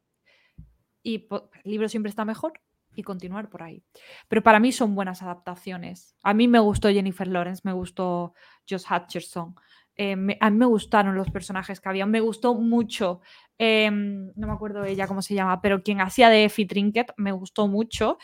[1.04, 2.54] y el libro siempre está mejor
[2.95, 3.84] y continuar por ahí.
[4.28, 6.15] Pero para mí son buenas adaptaciones.
[6.23, 8.34] A mí me gustó Jennifer Lawrence, me gustó
[8.69, 9.56] Josh Hutcherson.
[9.97, 12.05] Eh, a mí me gustaron los personajes que había.
[12.05, 13.21] Me gustó mucho
[13.58, 17.31] Em, no me acuerdo ella cómo se llama, pero quien hacía de Effie Trinket me
[17.31, 18.17] gustó mucho.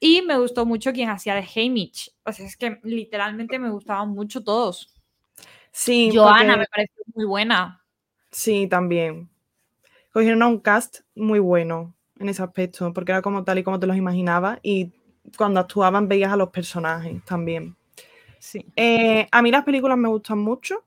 [0.00, 2.10] Y me gustó mucho quien hacía de Hamish.
[2.24, 4.94] O sea, es que literalmente me gustaban mucho todos.
[5.72, 6.10] Sí.
[6.12, 7.84] Joana me pareció muy buena.
[8.30, 9.28] Sí, también.
[10.12, 13.78] Cogieron a un cast muy bueno en ese aspecto, porque era como tal y como
[13.78, 14.58] te los imaginabas.
[14.62, 14.92] Y
[15.36, 17.76] cuando actuaban veías a los personajes también.
[18.38, 18.64] Sí.
[18.74, 20.84] Eh, a mí las películas me gustan mucho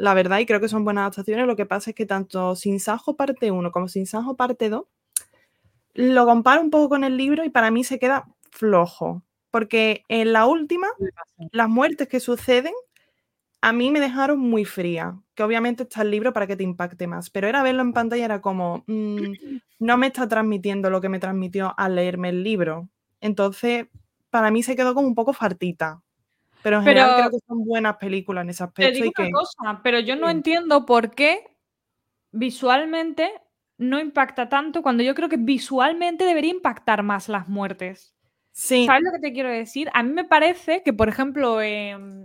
[0.00, 1.46] la verdad, y creo que son buenas adaptaciones.
[1.46, 4.84] Lo que pasa es que tanto Sin Sajo parte 1 como Sin Sajo parte 2
[5.92, 9.22] lo comparo un poco con el libro y para mí se queda flojo.
[9.50, 10.86] Porque en la última,
[11.52, 12.72] las muertes que suceden
[13.60, 15.20] a mí me dejaron muy fría.
[15.34, 17.28] Que obviamente está el libro para que te impacte más.
[17.28, 19.16] Pero era verlo en pantalla, era como, mm,
[19.80, 22.88] no me está transmitiendo lo que me transmitió al leerme el libro.
[23.20, 23.88] Entonces,
[24.30, 26.00] para mí se quedó como un poco fartita.
[26.62, 28.92] Pero en general creo que son buenas películas en ese aspecto.
[28.92, 31.56] Te digo una cosa, pero yo no entiendo por qué
[32.32, 33.32] visualmente
[33.78, 38.14] no impacta tanto cuando yo creo que visualmente debería impactar más las muertes.
[38.52, 38.84] Sí.
[38.84, 39.88] ¿Sabes lo que te quiero decir?
[39.94, 41.58] A mí me parece que, por ejemplo,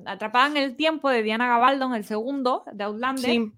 [0.05, 3.51] Atrapada en el tiempo de Diana Gabaldon, el segundo, de Outlander,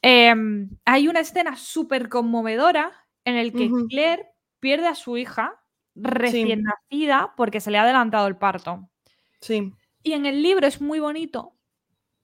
[0.00, 2.92] em, hay una escena súper conmovedora
[3.24, 5.60] en el que Claire pierde a su hija
[5.94, 8.88] recién nacida porque se le ha adelantado el parto.
[9.40, 9.72] Sí.
[10.02, 11.54] Y en el libro es muy bonito,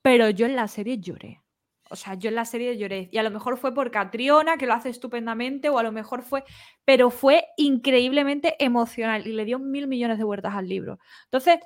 [0.02, 1.42] pero yo en la serie lloré.
[1.90, 3.08] O sea, yo en la serie lloré.
[3.10, 6.22] Y a lo mejor fue por Catriona, que lo hace estupendamente, o a lo mejor
[6.22, 6.44] fue.
[6.84, 11.00] Pero fue increíblemente emocional y le dio mil millones de vueltas al libro.
[11.24, 11.58] Entonces,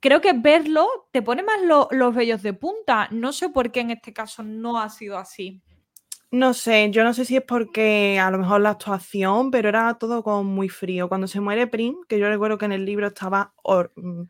[0.00, 3.08] creo que verlo te pone más los vellos de punta.
[3.10, 5.62] No sé por qué en este caso no ha sido así.
[6.30, 9.94] No sé, yo no sé si es porque a lo mejor la actuación, pero era
[9.94, 11.08] todo como muy frío.
[11.08, 13.54] Cuando se muere Prim, que yo recuerdo que en el libro estaba
[13.96, 14.24] mm,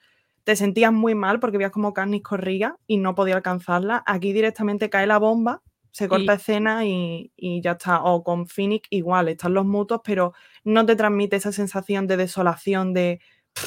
[0.48, 4.02] te sentías muy mal porque veías como Katniss corría y no podía alcanzarla.
[4.06, 7.30] Aquí directamente cae la bomba, se corta escena y,
[7.62, 8.02] ya está.
[8.04, 10.32] O con Phoenix igual, están los mutos, pero
[10.64, 13.20] no te transmite esa sensación de desolación, de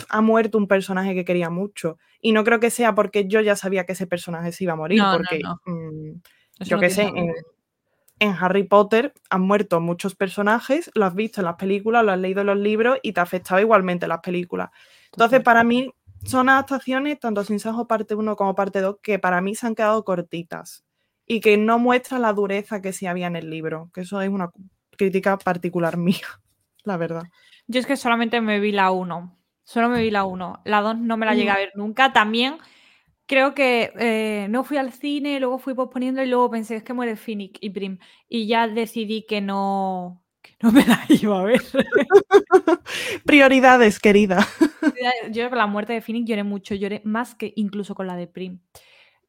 [0.09, 1.99] ha muerto un personaje que quería mucho.
[2.19, 4.77] Y no creo que sea porque yo ya sabía que ese personaje se iba a
[4.77, 6.13] morir, porque mm,
[6.61, 7.31] yo qué sé, en,
[8.17, 12.19] en, Harry Potter han muerto muchos personajes, lo has visto en las películas, lo has
[12.19, 14.71] leído en los libros y te ha afectado igualmente las películas.
[15.11, 15.93] Entonces, para mí,
[16.25, 19.75] son adaptaciones, tanto Sin Sajo parte 1 como parte 2, que para mí se han
[19.75, 20.83] quedado cortitas
[21.25, 24.29] y que no muestran la dureza que sí había en el libro, que eso es
[24.29, 24.49] una
[24.97, 26.27] crítica particular mía,
[26.83, 27.23] la verdad.
[27.67, 30.97] Yo es que solamente me vi la 1, solo me vi la 1, la 2
[30.97, 31.57] no me la llegué a mm.
[31.57, 32.57] ver nunca, también
[33.31, 36.93] creo que eh, no fui al cine, luego fui posponiendo y luego pensé, es que
[36.93, 40.20] muere Phoenix y Prim, y ya decidí que no,
[40.63, 41.61] no me la iba a ver.
[43.25, 44.47] Prioridades, querida.
[45.31, 48.27] Yo con la muerte de Phoenix lloré mucho, lloré más que incluso con la de
[48.27, 48.59] Prim.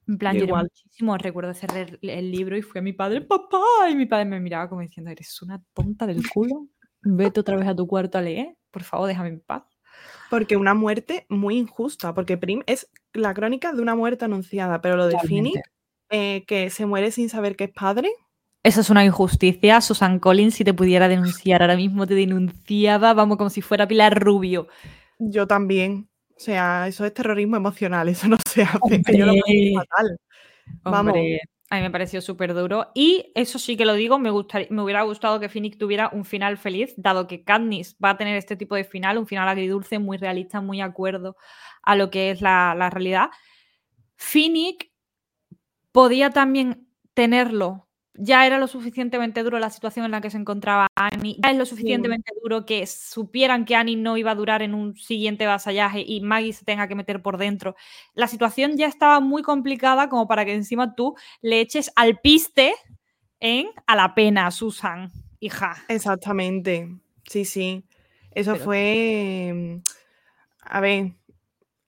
[0.08, 1.16] En plan, lloré muchísimo.
[1.16, 4.68] Recuerdo cerrar el, libro y fui a mi padre, papá, y mi padre me miraba
[4.68, 6.68] como diciendo, eres una tonta del culo.
[7.02, 8.56] Vete otra vez a tu cuarto a leer.
[8.70, 9.64] Por favor, déjame en paz.
[10.30, 14.96] Porque una muerte muy injusta, porque Prim es la crónica de una muerte anunciada, pero
[14.96, 15.60] lo de Phoenix,
[16.10, 18.10] eh, que se muere sin saber que es padre,
[18.62, 19.80] eso es una injusticia.
[19.80, 24.22] Susan Collins, si te pudiera denunciar ahora mismo, te denunciaba, vamos, como si fuera Pilar
[24.22, 24.68] Rubio.
[25.18, 26.08] Yo también.
[26.36, 29.02] O sea, eso es terrorismo emocional, eso no se hace.
[29.16, 29.34] Yo lo
[29.74, 30.18] fatal.
[30.84, 31.14] Vamos.
[31.70, 32.92] a mí me pareció súper duro.
[32.94, 36.24] Y eso sí que lo digo, me, gustaría, me hubiera gustado que Phoenix tuviera un
[36.24, 39.98] final feliz, dado que Katniss va a tener este tipo de final, un final agridulce,
[39.98, 41.36] muy realista, muy acuerdo
[41.82, 43.30] a lo que es la, la realidad.
[44.16, 44.86] Phoenix
[45.90, 50.86] podía también tenerlo ya era lo suficientemente duro la situación en la que se encontraba
[50.94, 54.74] Annie, ya es lo suficientemente duro que supieran que Annie no iba a durar en
[54.74, 57.74] un siguiente vasallaje y Maggie se tenga que meter por dentro.
[58.14, 62.74] La situación ya estaba muy complicada como para que encima tú le eches al piste
[63.40, 65.82] en a la pena, Susan, hija.
[65.88, 66.88] Exactamente,
[67.24, 67.84] sí, sí.
[68.30, 69.80] Eso fue...
[70.64, 71.12] A ver,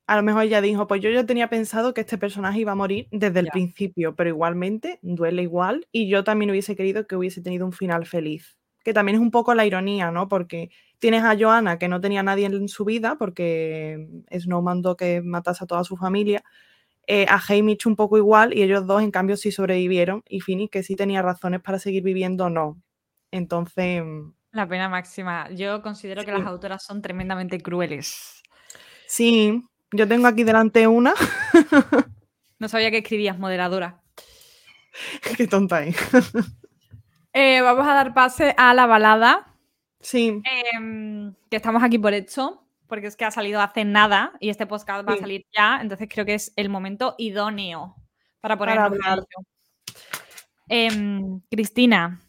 [0.07, 2.77] a lo mejor ella dijo, pues yo ya tenía pensado que este personaje iba a
[2.77, 7.41] morir desde el principio, pero igualmente duele igual y yo también hubiese querido que hubiese
[7.41, 8.59] tenido un final feliz.
[8.85, 10.29] Que también es un poco la ironía, ¿no?
[10.29, 15.23] Porque tienes a Joanna que no tenía nadie en su vida porque Snow mandó que
[15.23, 16.45] matase a toda su familia.
[17.07, 20.69] Eh, a Haymitch un poco igual y ellos dos en cambio sí sobrevivieron y Finny
[20.69, 22.81] que sí tenía razones para seguir viviendo, no.
[23.31, 24.03] Entonces...
[24.53, 25.51] La pena máxima.
[25.51, 28.43] Yo considero que las autoras son tremendamente crueles.
[29.07, 29.63] Sí,
[29.95, 31.15] yo tengo aquí delante una.
[32.59, 34.03] no sabía que escribías moderadora.
[35.37, 35.97] Qué tonta es.
[37.33, 39.57] Eh, vamos a dar pase a la balada.
[40.01, 40.41] Sí.
[40.73, 44.67] Em, que estamos aquí por hecho, porque es que ha salido hace nada y este
[44.67, 47.97] podcast va a salir ya, entonces creo que es el momento idóneo
[48.41, 49.25] para poner hablar.
[50.69, 52.21] Em, Cristina.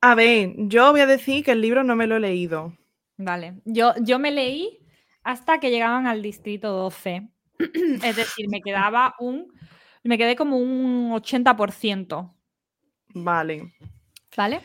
[0.00, 2.76] A ver, yo voy a decir que el libro no me lo he leído.
[3.18, 4.85] Vale, yo, yo me leí
[5.26, 7.28] hasta que llegaban al distrito 12.
[7.58, 9.52] es decir, me quedaba un.
[10.04, 12.32] Me quedé como un 80%.
[13.08, 13.74] Vale.
[14.36, 14.60] ¿Vale?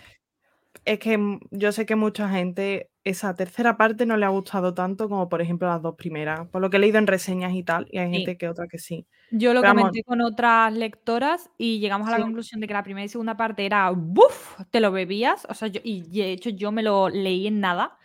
[0.86, 5.10] Es que yo sé que mucha gente esa tercera parte no le ha gustado tanto
[5.10, 7.88] como por ejemplo las dos primeras, por lo que he leído en reseñas y tal,
[7.90, 9.08] y hay gente que otra que sí.
[9.32, 13.06] Yo lo comenté con otras lectoras y llegamos a la conclusión de que la primera
[13.06, 14.60] y segunda parte era ¡buf!
[14.70, 17.98] Te lo bebías, o sea, yo, y de hecho yo me lo leí en nada.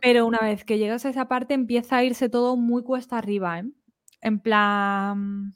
[0.00, 3.58] Pero una vez que llegas a esa parte empieza a irse todo muy cuesta arriba,
[3.58, 3.64] ¿eh?
[4.20, 5.54] En plan,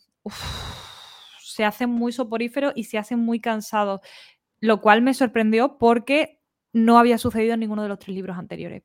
[1.40, 4.00] se hace muy soporífero y se hace muy cansado,
[4.60, 6.40] lo cual me sorprendió porque
[6.72, 8.82] no había sucedido en ninguno de los tres libros anteriores.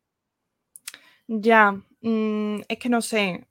[1.27, 1.71] Ya,
[2.01, 3.47] mm, es que no sé.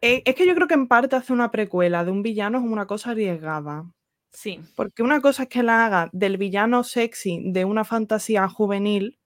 [0.00, 2.64] E, es que yo creo que en parte hacer una precuela de un villano es
[2.64, 3.90] una cosa arriesgada.
[4.32, 4.60] Sí.
[4.74, 9.18] Porque una cosa es que la haga del villano sexy de una fantasía juvenil,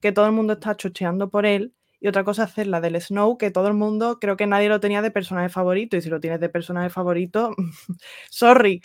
[0.00, 3.38] que todo el mundo está chocheando por él, y otra cosa es hacerla del Snow,
[3.38, 6.20] que todo el mundo, creo que nadie lo tenía de personaje favorito, y si lo
[6.20, 7.54] tienes de personaje favorito,
[8.30, 8.80] sorry.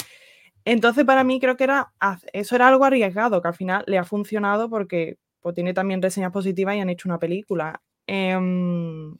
[0.64, 1.92] Entonces, para mí, creo que era
[2.34, 6.32] eso era algo arriesgado, que al final le ha funcionado porque pues, tiene también reseñas
[6.32, 7.82] positivas y han hecho una película.
[8.08, 9.18] Em,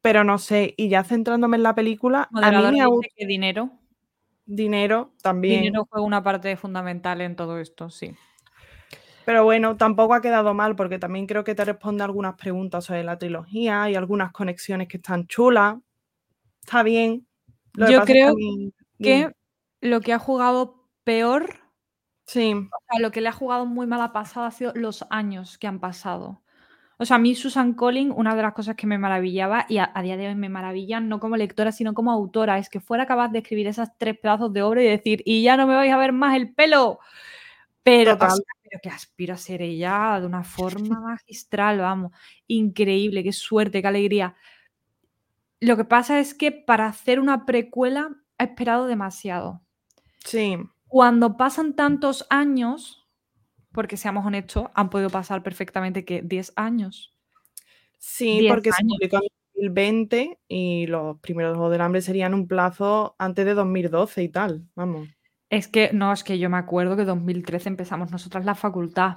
[0.00, 3.70] pero no sé, y ya centrándome en la película, a mí me que dinero.
[4.46, 5.62] Dinero también.
[5.62, 8.16] Dinero juega una parte fundamental en todo esto, sí.
[9.30, 13.04] Pero bueno, tampoco ha quedado mal porque también creo que te responde algunas preguntas sobre
[13.04, 15.76] la trilogía y algunas conexiones que están chulas.
[16.62, 17.28] Está bien.
[17.74, 18.34] Yo creo
[18.98, 19.30] que,
[19.82, 21.60] lo que ha jugado peor,
[22.26, 22.54] sí.
[22.54, 25.68] o sea, lo que le ha jugado muy mala pasada ha sido los años que
[25.68, 26.42] han pasado.
[26.96, 29.92] O sea, a mí Susan Collins, una de las cosas que me maravillaba, y a,
[30.02, 33.28] día de hoy me maravillan, no como lectora, sino como autora, es que fuera capaz
[33.28, 35.98] de escribir esas tres pedazos de obra y decir, y ya no me vais a
[35.98, 36.98] ver más el pelo.
[37.84, 38.18] Pero,
[38.70, 42.12] pero que aspiro a ser ella de una forma magistral, vamos.
[42.46, 44.36] Increíble, qué suerte, qué alegría.
[45.58, 49.60] Lo que pasa es que para hacer una precuela ha esperado demasiado.
[50.24, 50.56] Sí.
[50.86, 53.08] Cuando pasan tantos años,
[53.72, 57.12] porque seamos honestos, han podido pasar perfectamente que 10 años.
[57.98, 63.16] Sí, porque se publicó en 2020 y los primeros Juegos del Hambre serían un plazo
[63.18, 65.08] antes de 2012 y tal, vamos.
[65.50, 69.16] Es que, no, es que yo me acuerdo que en 2013 empezamos nosotras la facultad.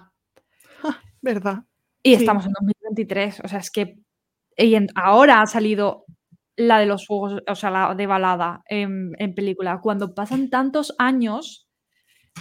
[1.22, 1.64] ¿Verdad?
[2.02, 4.04] Y estamos en 2023, o sea, es que
[4.58, 6.06] y ahora ha salido
[6.56, 9.80] la de los juegos, o sea, la de balada en, en película.
[9.82, 11.68] Cuando pasan tantos años,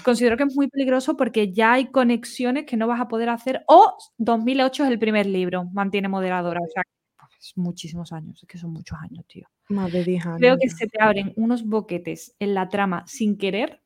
[0.05, 3.65] considero que es muy peligroso porque ya hay conexiones que no vas a poder hacer.
[3.69, 6.61] O 2008 es el primer libro, mantiene moderadora.
[6.61, 6.83] O sea,
[7.17, 9.49] pues, muchísimos años, es que son muchos años, tío.
[9.69, 10.39] Más de 10 años.
[10.39, 13.82] Creo que se te abren unos boquetes en la trama sin querer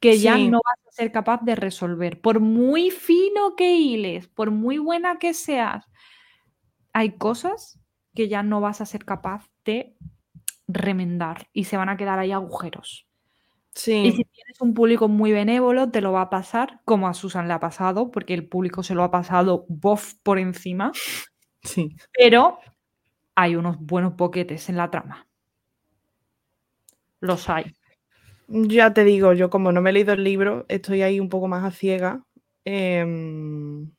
[0.00, 2.20] que ya no vas a ser capaz de resolver.
[2.20, 5.86] Por muy fino que hiles, por muy buena que seas,
[6.92, 7.80] hay cosas
[8.14, 9.96] que ya no vas a ser capaz de
[10.66, 13.06] remendar y se van a quedar ahí agujeros.
[13.86, 17.46] Y si tienes un público muy benévolo, te lo va a pasar, como a Susan
[17.46, 20.90] le ha pasado, porque el público se lo ha pasado bof por encima.
[21.62, 21.96] Sí.
[22.12, 22.58] Pero
[23.36, 25.28] hay unos buenos boquetes en la trama.
[27.20, 27.72] Los hay.
[28.48, 31.48] Ya te digo, yo como no me he leído el libro, estoy ahí un poco
[31.48, 32.24] más a ciega.
[32.64, 33.90] Em,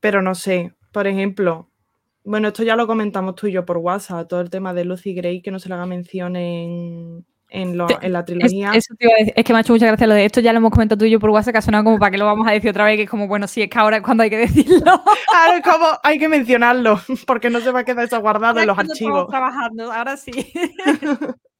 [0.00, 1.70] pero no sé, por ejemplo,
[2.24, 5.14] bueno, esto ya lo comentamos tú y yo por WhatsApp, todo el tema de Lucy
[5.14, 8.72] Gray, que no se le haga mención en, en, la trilogía.
[8.74, 11.04] Es, que me ha hecho mucha gracia lo de esto, ya lo hemos comentado tú
[11.04, 12.84] y yo por WhatsApp, que ha sonado como para que lo vamos a decir otra
[12.84, 14.76] vez, que es como, bueno, sí, es que ahora es cuando hay que decirlo.
[15.34, 18.66] Ahora es como hay que mencionarlo, porque no se va a quedar eso guardado en
[18.66, 19.28] los archivos.
[19.28, 20.32] trabajando, ahora sí.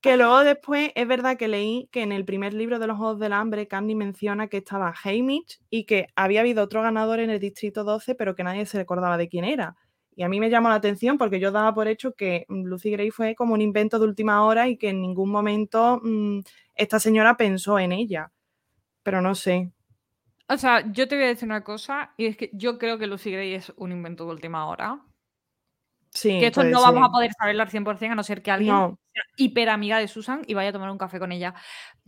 [0.00, 3.18] que luego después es verdad que leí que en el primer libro de los Juegos
[3.18, 7.40] del Hambre, Candy menciona que estaba Hamish y que había habido otro ganador en el
[7.40, 9.76] Distrito 12, pero que nadie se recordaba de quién era.
[10.14, 12.90] Y a mí me llamó la atención porque yo daba por hecho que mm, Lucy
[12.90, 16.40] Gray fue como un invento de última hora y que en ningún momento mm,
[16.74, 18.32] esta señora pensó en ella.
[19.02, 19.70] Pero no sé.
[20.48, 23.06] O sea, yo te voy a decir una cosa, y es que yo creo que
[23.06, 25.00] Lucy Gray es un invento de última hora.
[26.18, 26.38] Sí.
[26.40, 29.22] Que esto no vamos a poder saberlo al 100% a no ser que alguien sea
[29.36, 31.54] hiper amiga de Susan y vaya a tomar un café con ella.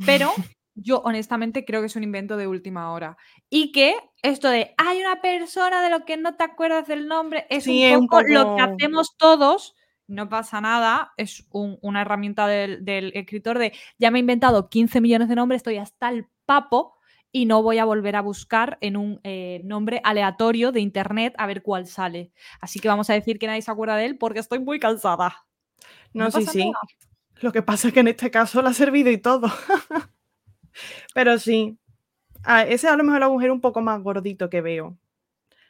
[0.05, 0.33] Pero
[0.75, 3.17] yo honestamente creo que es un invento de última hora.
[3.49, 7.47] Y que esto de hay una persona de lo que no te acuerdas del nombre
[7.51, 9.75] es, un, poco lo que hacemos todos.
[10.07, 15.29] No pasa nada, es una herramienta del, escritor de ya me he inventado 15 millones
[15.29, 16.97] de nombres, estoy hasta el papo
[17.33, 21.47] y no voy a volver a buscar en un eh, nombre aleatorio de internet a
[21.47, 22.33] ver cuál sale.
[22.61, 25.47] Así que vamos a decir que nadie se acuerda de él porque estoy muy cansada.
[26.13, 26.73] No, sí, sí.
[27.41, 29.49] Lo que pasa es que en este caso le ha servido y todo.
[31.15, 31.79] Pero sí,
[32.67, 34.99] ese a lo mejor el agujero un poco más gordito que veo.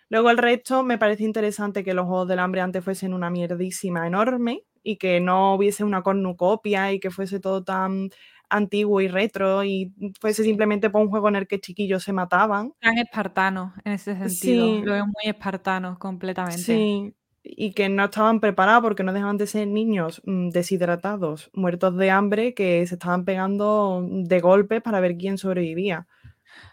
[0.08, 4.06] Luego el resto me parece interesante que los Juegos del Hambre antes fuesen una mierdísima
[4.06, 8.10] enorme y que no hubiese una cornucopia y que fuese todo tan
[8.50, 12.72] antiguo y retro y fuese simplemente por un juego en el que chiquillos se mataban.
[12.80, 14.84] Tan espartanos en ese sentido.
[14.84, 16.60] Lo veo muy espartanos completamente.
[16.60, 21.96] Sí, y que no estaban preparados porque no dejaban de ser niños mm, deshidratados, muertos
[21.96, 26.06] de hambre, que se estaban pegando de golpe para ver quién sobrevivía.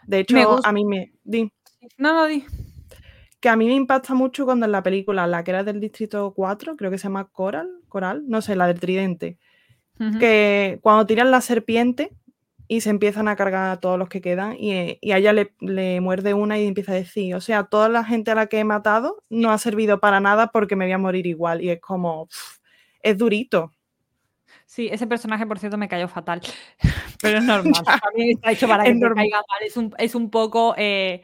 [0.06, 1.12] De hecho, a mí me...
[1.24, 1.52] Di.
[1.96, 2.44] No, no, di.
[3.40, 6.32] Que a mí me impacta mucho cuando en la película, la que era del Distrito
[6.34, 9.38] 4, creo que se llama Coral, Coral, no sé, la del tridente,
[10.20, 12.12] que cuando tiran la serpiente,
[12.68, 16.00] y se empiezan a cargar a todos los que quedan y, eh, a ella le,
[16.00, 18.64] muerde una y empieza a decir, o sea, toda la gente a la que he
[18.64, 22.28] matado no ha servido para nada porque me voy a morir igual y es como,
[23.00, 23.72] es durito.
[24.66, 26.42] Sí, ese personaje, por cierto, me cayó fatal,
[27.22, 27.82] pero es normal.
[28.14, 31.22] está hecho para que te caiga mal, es un, poco eh,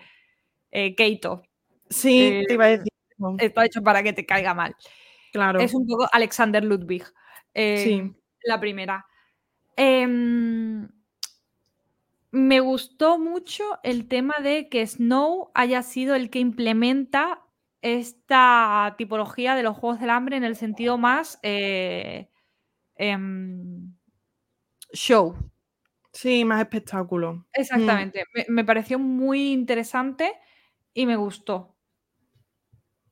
[0.70, 1.43] eh, Keito.
[1.91, 2.89] Sí, te iba a decir.
[3.39, 4.75] Está hecho para que te caiga mal.
[5.31, 5.61] Claro.
[5.61, 7.05] Es un poco Alexander Ludwig.
[7.55, 8.14] sí.
[8.45, 9.07] La primera.
[9.76, 10.88] Em,
[12.30, 17.45] me gustó mucho el tema de que Snow haya sido el que implementa
[17.80, 22.30] esta tipología de los Juegos del Hambre en el sentido más eh,
[22.97, 23.95] em,
[24.92, 25.36] show.
[26.12, 27.34] Sí, más espectáculo.
[27.34, 27.45] Mm.
[27.53, 28.24] Exactamente.
[28.49, 30.32] Me, pareció muy interesante
[30.95, 31.74] y me gustó.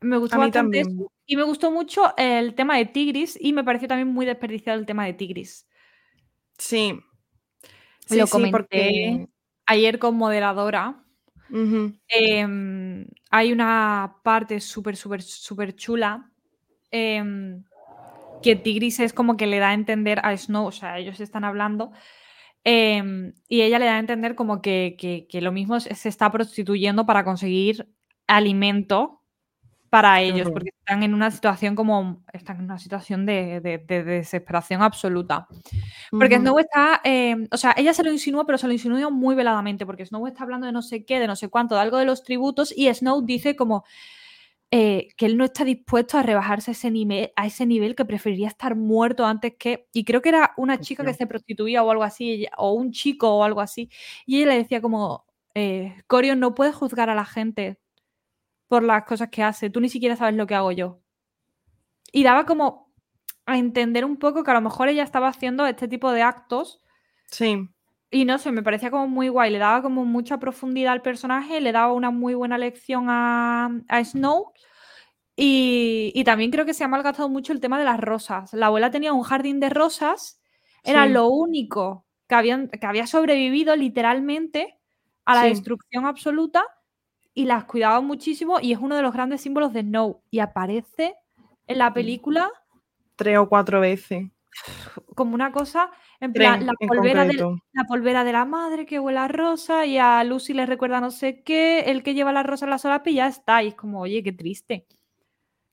[0.02, 0.82] Me gustó bastante
[1.26, 4.86] Y me gustó mucho el tema de Tigris y me pareció también muy desperdiciado el
[4.86, 5.66] tema de Tigris.
[6.58, 6.98] Sí,
[8.10, 9.28] lo comenté
[9.66, 11.02] ayer con moderadora.
[12.08, 16.30] Em, hay una parte súper, súper, súper chula
[16.90, 17.62] em,
[18.42, 21.44] que Tigris es como que le da a entender a Snow, o sea, ellos están
[21.44, 21.92] hablando,
[22.64, 27.04] em, y ella le da a entender como que, que, lo mismo se está prostituyendo
[27.04, 27.86] para conseguir
[28.26, 29.21] alimento
[29.92, 35.46] para ellos, porque están en una situación como, están en una situación de, desesperación absoluta.
[36.10, 39.34] Porque Snow está, em, o sea, ella se lo insinúa, pero se lo insinúa muy
[39.34, 41.98] veladamente, porque Snow está hablando de no sé qué, de no sé cuánto, de algo
[41.98, 43.84] de los tributos, y Snow dice como
[44.70, 48.06] eh, que él no está dispuesto a rebajarse a ese, nivel, a ese nivel, que
[48.06, 51.90] preferiría estar muerto antes que, y creo que era una chica que se prostituía o
[51.90, 53.90] algo así, o un chico o algo así,
[54.24, 57.81] y ella le decía como, eh, Corion, no puedes juzgar a la gente
[58.72, 59.68] por las cosas que hace.
[59.68, 60.98] Tú ni siquiera sabes lo que hago yo.
[62.10, 62.90] Y daba como
[63.44, 66.80] a entender un poco que a lo mejor ella estaba haciendo este tipo de actos.
[67.26, 67.68] Sí.
[68.10, 69.50] Y no sé, me parecía como muy guay.
[69.50, 73.68] Le daba como mucha profundidad al personaje, le daba una muy buena lección a,
[74.02, 74.54] Snow.
[75.36, 78.54] Y, también creo que se ha malgastado mucho el tema de las rosas.
[78.54, 80.40] La abuela tenía un jardín de rosas,
[80.82, 84.78] era lo único que, habían, que había sobrevivido literalmente
[85.26, 86.64] a la destrucción absoluta
[87.34, 90.22] y las cuidaba muchísimo y es uno de los grandes símbolos de Snow.
[90.30, 91.14] Y aparece
[91.66, 92.50] en la película
[93.16, 94.28] tres o cuatro veces.
[95.14, 97.34] Como una cosa, en plan, la, polvera de,
[97.72, 101.10] la polvera de la madre que huele a rosa y a Lucy le recuerda no
[101.10, 103.62] sé qué, el que lleva la rosa en la solapa y ya está.
[103.62, 104.86] Y es como, oye, qué triste.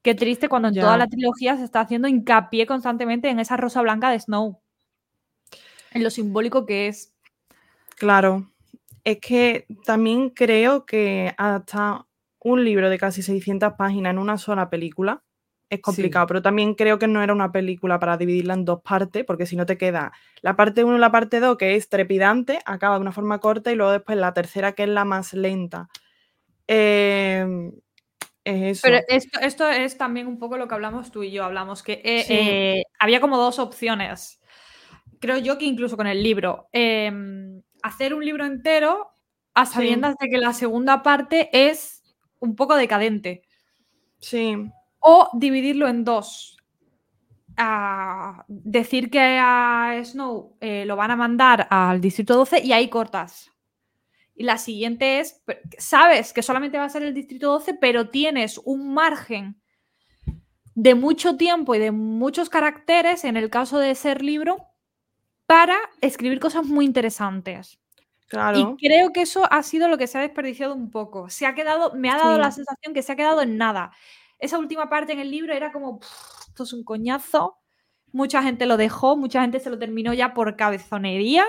[0.01, 3.82] Qué triste cuando en toda la trilogía se está haciendo hincapié constantemente en esa rosa
[3.82, 4.62] blanca de Snow.
[5.91, 7.14] En lo simbólico que es.
[7.97, 8.49] Claro
[9.04, 12.06] es que también creo que hasta
[12.39, 15.24] un libro de casi 600 páginas en una sola película
[15.70, 19.24] es complicado, pero también creo que no era una película para dividirla en dos partes,
[19.24, 22.60] porque si no te queda la parte 1 y la parte 2, que es trepidante,
[22.66, 25.88] acaba de una forma corta, y luego después la tercera, que es la más lenta.
[26.66, 27.72] Em,
[28.43, 28.82] es eso.
[28.84, 32.26] Pero esto, es también un poco lo que hablamos tú y yo, hablamos que eh,
[32.30, 34.41] eh, había como dos opciones.
[35.20, 36.68] Creo yo que incluso con el libro.
[37.84, 39.09] Hacer un libro entero
[39.53, 42.03] a sabiendas de que la segunda parte es
[42.39, 43.43] un poco decadente.
[44.19, 44.55] Sí.
[44.99, 46.57] O dividirlo en dos.
[48.47, 53.51] decir que a Snow eh, lo van a mandar al Distrito 12 y ahí cortas.
[54.36, 55.43] Y la siguiente es,
[55.77, 59.61] sabes que solamente va a ser el Distrito 12, pero tienes un margen
[60.75, 64.68] de mucho tiempo y de muchos caracteres, en el caso de ser libro,
[65.50, 67.80] para escribir cosas muy interesantes.
[68.28, 68.78] Claro.
[68.78, 71.28] Y creo que eso ha sido lo que se ha desperdiciado un poco.
[71.32, 73.91] Se ha quedado, me ha dado la sensación que se ha quedado en nada.
[74.38, 76.02] Esa última parte en el libro era como,
[76.47, 77.58] esto es un coñazo.
[78.12, 81.47] Mucha gente lo dejó, mucha gente se lo terminó ya por cabezonería.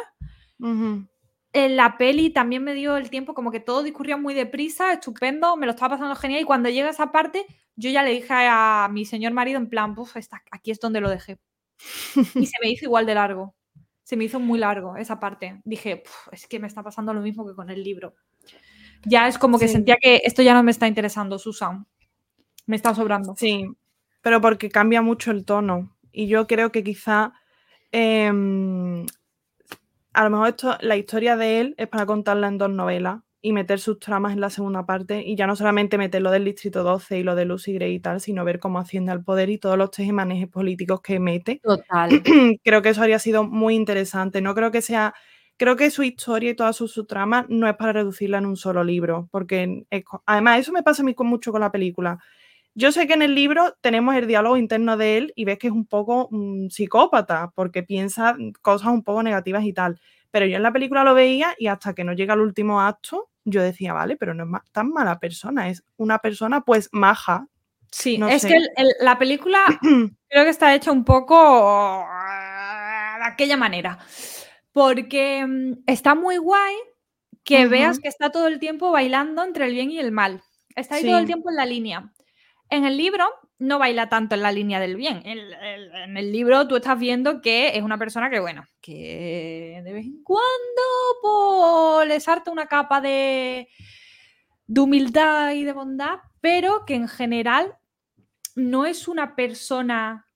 [0.59, 5.59] En la peli también me dio el tiempo, como que todo discurría muy deprisa, estupendo,
[5.59, 6.41] me lo estaba pasando genial.
[6.41, 7.45] Y cuando llega esa parte,
[7.77, 9.95] yo ya le dije a mi señor marido, en plan,
[10.53, 11.39] aquí es donde lo dejé.
[12.35, 13.55] y se me hizo igual de largo
[14.11, 15.61] se me hizo muy largo esa parte.
[15.65, 16.03] Dije,
[16.33, 18.17] es que me está pasando lo mismo que con el libro.
[19.05, 21.87] Ya es como que sentía que esto ya no me está interesando, Susan.
[22.67, 23.37] Me está sobrando.
[23.37, 23.69] Sí,
[24.21, 25.97] pero porque cambia mucho el tono.
[26.11, 27.35] Y yo creo que quizá
[27.93, 29.07] em,
[30.13, 33.53] a lo mejor esto, la historia de él es para contarla en dos novelas y
[33.53, 36.83] meter sus tramas en la segunda parte y ya no solamente meter lo del Distrito
[36.83, 39.59] 12 y lo de Lucy Gray y tal, sino ver cómo asciende al poder y
[39.59, 41.61] todos los tejemanejes políticos que mete.
[41.65, 42.23] Total.
[42.63, 44.41] creo que eso habría sido muy interesante.
[44.41, 45.15] No creo que sea...
[45.57, 48.57] Creo que su historia y toda su, su trama no es para reducirla en un
[48.57, 49.85] solo libro, porque
[50.25, 52.19] además eso me pasa a mí mucho con la película.
[52.75, 55.67] Yo sé que en el libro tenemos el diálogo interno de él y ves que
[55.67, 56.31] es un poco
[56.71, 60.01] psicópata porque piensa cosas un poco negativas y tal.
[60.31, 63.30] Pero yo en la película lo veía y hasta que no llega el último acto,
[63.45, 67.47] yo decía, vale, pero no es tan mala persona, es una persona pues maja.
[67.91, 68.59] Sí, es que
[69.01, 69.59] la película
[70.29, 72.07] creo que está hecha un poco
[73.19, 73.99] de aquella manera.
[74.73, 76.75] Porque mm, está muy guay
[77.43, 80.43] que veas que está todo el tiempo bailando entre el bien y el mal.
[80.77, 82.13] Está ahí todo el tiempo en la línea.
[82.71, 85.23] En el libro no baila tanto en la línea del bien.
[85.25, 90.07] En, el libro tú estás viendo que es una persona que, bueno, que de vez
[90.07, 93.69] en cuando le salta una capa de,
[94.67, 97.77] de humildad y de bondad, pero que en general
[98.55, 100.27] no es una persona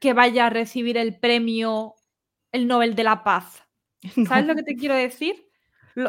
[0.00, 1.94] que vaya a recibir el premio,
[2.52, 3.64] el Nobel de la Paz.
[4.28, 5.48] ¿Sabes lo que te quiero decir?
[5.94, 6.08] Lo,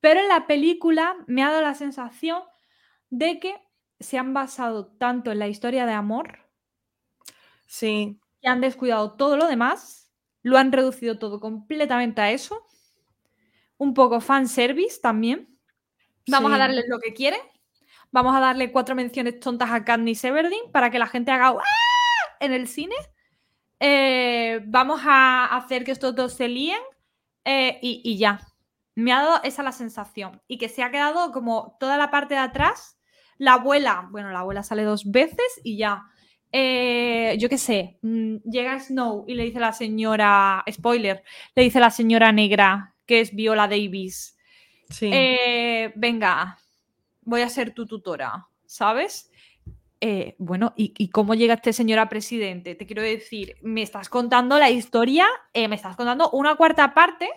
[0.00, 2.42] Pero en la película me ha dado la sensación
[3.08, 3.54] de que
[4.04, 6.38] se han basado tanto en la historia de amor.
[7.66, 8.20] Sí.
[8.40, 10.12] Que han descuidado todo lo demás.
[10.42, 12.64] Lo han reducido todo completamente a eso.
[13.78, 15.58] Un poco fanservice también.
[16.28, 17.38] Vamos a darle lo que quiere.
[18.12, 22.36] Vamos a darle cuatro menciones tontas a Katniss Everdeen para que la gente haga ¡Ah!
[22.40, 22.94] en el cine.
[23.80, 26.80] Eh, vamos a hacer que estos dos se líen
[27.44, 28.40] eh, y, y, ya.
[28.94, 30.40] Me ha dado esa la sensación.
[30.46, 32.93] Y que se ha quedado como toda la parte de atrás
[33.38, 36.04] la abuela, bueno, la abuela sale dos veces y ya.
[36.52, 41.24] Eh, yo qué sé, mm, llega Snow y le dice la señora, spoiler,
[41.56, 44.36] le dice la señora negra, que es Viola Davis,
[44.88, 45.10] sí.
[45.12, 46.58] Eh, venga,
[47.22, 49.32] voy a ser tu tutora, ¿sabes?
[50.00, 52.76] Eh, bueno, ¿y, cómo llega este señor a presidente?
[52.76, 57.28] Te quiero decir, me estás contando la historia, me estás contando una cuarta parte.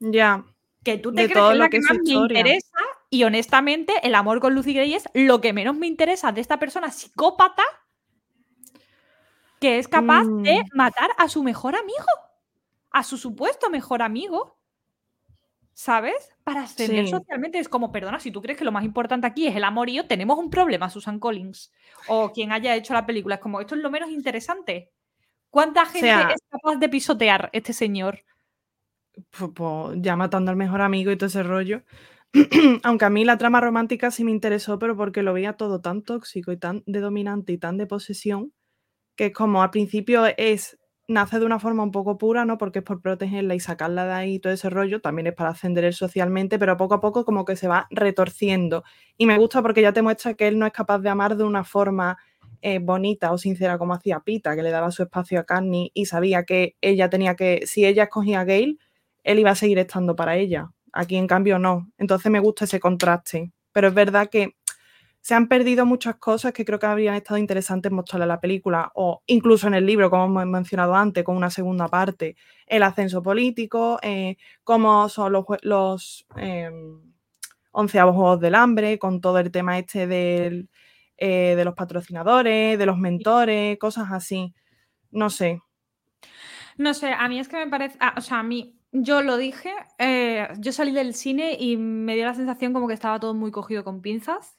[0.00, 0.44] Ya.
[0.82, 2.80] Que tú te crees que es la que, más me interesa
[3.10, 6.58] y honestamente, el amor con Lucy Gray es lo que menos me interesa de esta
[6.58, 7.64] persona psicópata
[9.60, 10.66] que es capaz de mm.
[10.74, 12.06] matar a su mejor amigo,
[12.90, 14.58] a su supuesto mejor amigo.
[15.72, 16.30] ¿Sabes?
[16.44, 19.56] Para ascender socialmente es como, perdona, si tú crees que lo más importante aquí es
[19.56, 21.72] el amorío, tenemos un problema, Susan Collins.
[22.06, 23.36] O quien haya hecho la película.
[23.36, 24.90] Es como, esto es lo menos interesante.
[25.48, 28.20] ¿Cuánta gente es capaz de pisotear este señor?
[29.30, 31.82] Pues, ya matando al mejor amigo y todo ese rollo.
[32.84, 36.02] Aunque a mí la trama romántica sí me interesó, pero porque lo veía todo tan
[36.02, 38.52] tóxico y tan de dominante y tan de posesión,
[39.16, 40.78] que es como al principio es,
[41.08, 42.58] nace de una forma un poco pura, ¿no?
[42.58, 45.92] Porque es por protegerla y sacarla de ahí todo ese rollo, también es para ascender
[45.94, 48.84] socialmente, pero poco a poco como que se va retorciendo.
[49.18, 51.44] Y me gusta porque ya te muestra que él no es capaz de amar de
[51.44, 52.18] una forma
[52.62, 56.06] eh, bonita o sincera como hacía Pita, que le daba su espacio a Carney y
[56.06, 58.76] sabía que ella tenía que, si ella escogía a Gale,
[59.24, 60.70] él iba a seguir estando para ella.
[60.92, 61.90] Aquí en cambio no.
[61.98, 63.52] Entonces me gusta ese contraste.
[63.72, 64.56] Pero es verdad que
[65.20, 68.90] se han perdido muchas cosas que creo que habrían estado interesantes mostrar en la película
[68.94, 72.36] o incluso en el libro, como hemos mencionado antes, con una segunda parte.
[72.66, 77.00] El ascenso político, eh, cómo son los, los em,
[77.72, 80.70] onceavos Juegos del Hambre, con todo el tema este del,
[81.18, 84.54] eh, de los patrocinadores, de los mentores, cosas así.
[85.10, 85.60] No sé.
[86.78, 89.36] No sé, a mí es que me parece, ah, o sea, a mí yo lo
[89.36, 93.34] dije, eh, yo salí del cine y me dio la sensación como que estaba todo
[93.34, 94.56] muy cogido con pinzas.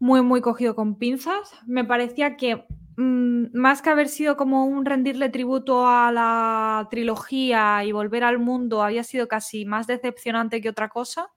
[0.00, 1.52] Muy, muy cogido con pinzas.
[1.66, 2.66] Me parecía que
[2.96, 8.38] mm, más que haber sido como un rendirle tributo a la trilogía y volver al
[8.38, 11.30] mundo, había sido casi más decepcionante que otra cosa.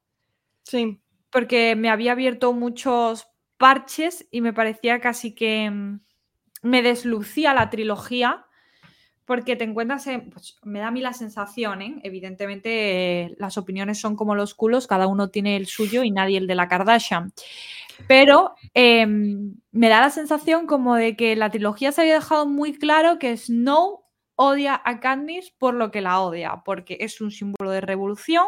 [0.64, 1.02] Sí.
[1.32, 3.28] Porque me había abierto muchos
[3.58, 6.02] parches y me parecía casi que mm,
[6.64, 8.46] me deslucía la trilogía
[9.32, 12.02] porque te encuentras en, pues, me da a mí la sensación, ¿eh?
[12.04, 16.48] evidentemente las opiniones son como los culos, cada uno tiene el suyo y nadie el
[16.48, 17.32] de la Kardashian,
[18.10, 22.74] pero em, me da la sensación como de que la trilogía se había dejado muy
[22.74, 24.04] claro que Snow
[24.36, 28.48] odia a Candice por lo que la odia, porque es un símbolo de revolución,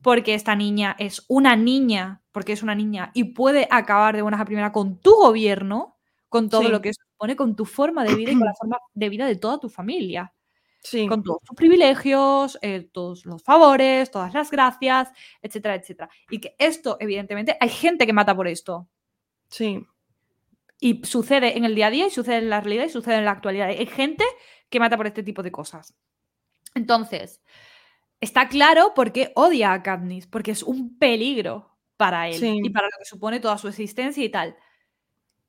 [0.00, 4.40] porque esta niña es una niña, porque es una niña y puede acabar de buenas
[4.40, 5.97] a primera con tu gobierno,
[6.28, 9.08] con todo lo que supone, con tu forma de vida y con la forma de
[9.08, 10.32] vida de toda tu familia.
[10.80, 11.08] Sí.
[11.08, 15.10] Con todos tus privilegios, eh, todos los favores, todas las gracias,
[15.42, 16.08] etcétera, etcétera.
[16.30, 18.88] Y que esto, evidentemente, hay gente que mata por esto.
[19.48, 19.84] Sí.
[20.80, 23.24] Y sucede en el día a día y sucede en la realidad y sucede en
[23.24, 23.68] la actualidad.
[23.68, 24.24] Hay gente
[24.70, 25.94] que mata por este tipo de cosas.
[26.74, 27.42] Entonces,
[28.20, 32.86] está claro por qué odia a Katniss, porque es un peligro para él y para
[32.86, 34.56] lo que supone toda su existencia y tal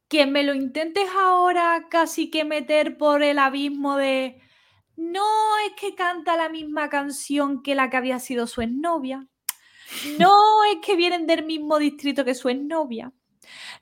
[0.09, 4.41] que me lo intentes ahora casi que meter por el abismo de
[4.97, 5.23] no
[5.65, 9.25] es que canta la misma canción que la que había sido su exnovia.
[10.19, 13.13] No es que vienen del mismo distrito que su exnovia.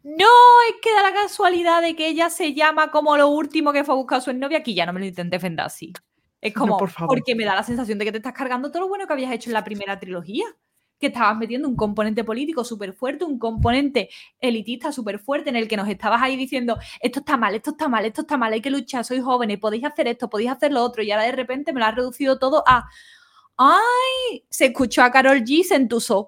[0.04, 0.26] No,
[0.70, 3.96] es que da la casualidad de que ella se llama como lo último que fue
[3.96, 5.92] a buscar a su novia, aquí ya no me lo intentes defender así.
[6.40, 7.16] Es como, por favor.
[7.16, 9.32] porque me da la sensación de que te estás cargando todo lo bueno que habías
[9.32, 10.46] hecho en la primera trilogía.
[11.00, 15.68] Que estabas metiendo un componente político súper fuerte, un componente elitista súper fuerte en el
[15.68, 18.62] que nos estabas ahí diciendo, esto está mal, esto está mal, esto está mal, hay
[18.62, 21.74] que luchar, sois jóvenes, podéis hacer esto, podéis hacer lo otro, y ahora de repente
[21.74, 22.88] me lo has reducido todo a,
[23.58, 24.46] ¡ay!
[24.50, 26.26] Se escuchó a Carol G, se entusó.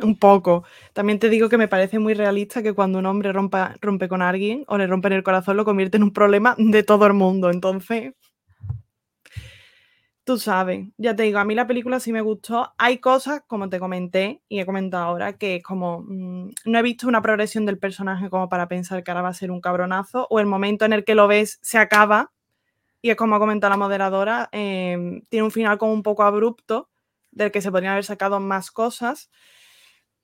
[0.00, 0.64] Un poco.
[0.92, 4.64] También te digo que me parece muy realista que cuando un hombre rompe con alguien
[4.68, 7.50] o le rompen el corazón lo convierte en un problema de todo el mundo.
[7.50, 8.14] Entonces,
[10.28, 12.74] tú sabes, ya te digo, a mí la película sí me gustó.
[12.76, 17.08] Hay cosas, como te comenté y he comentado ahora, que como, mm, no he visto
[17.08, 20.38] una progresión del personaje como para pensar que ahora va a ser un cabronazo o
[20.38, 22.30] el momento en el que lo ves se acaba
[23.02, 26.90] y es como ha comentado la moderadora, em, tiene un final como un poco abrupto
[27.32, 29.30] del que se podrían haber sacado más cosas.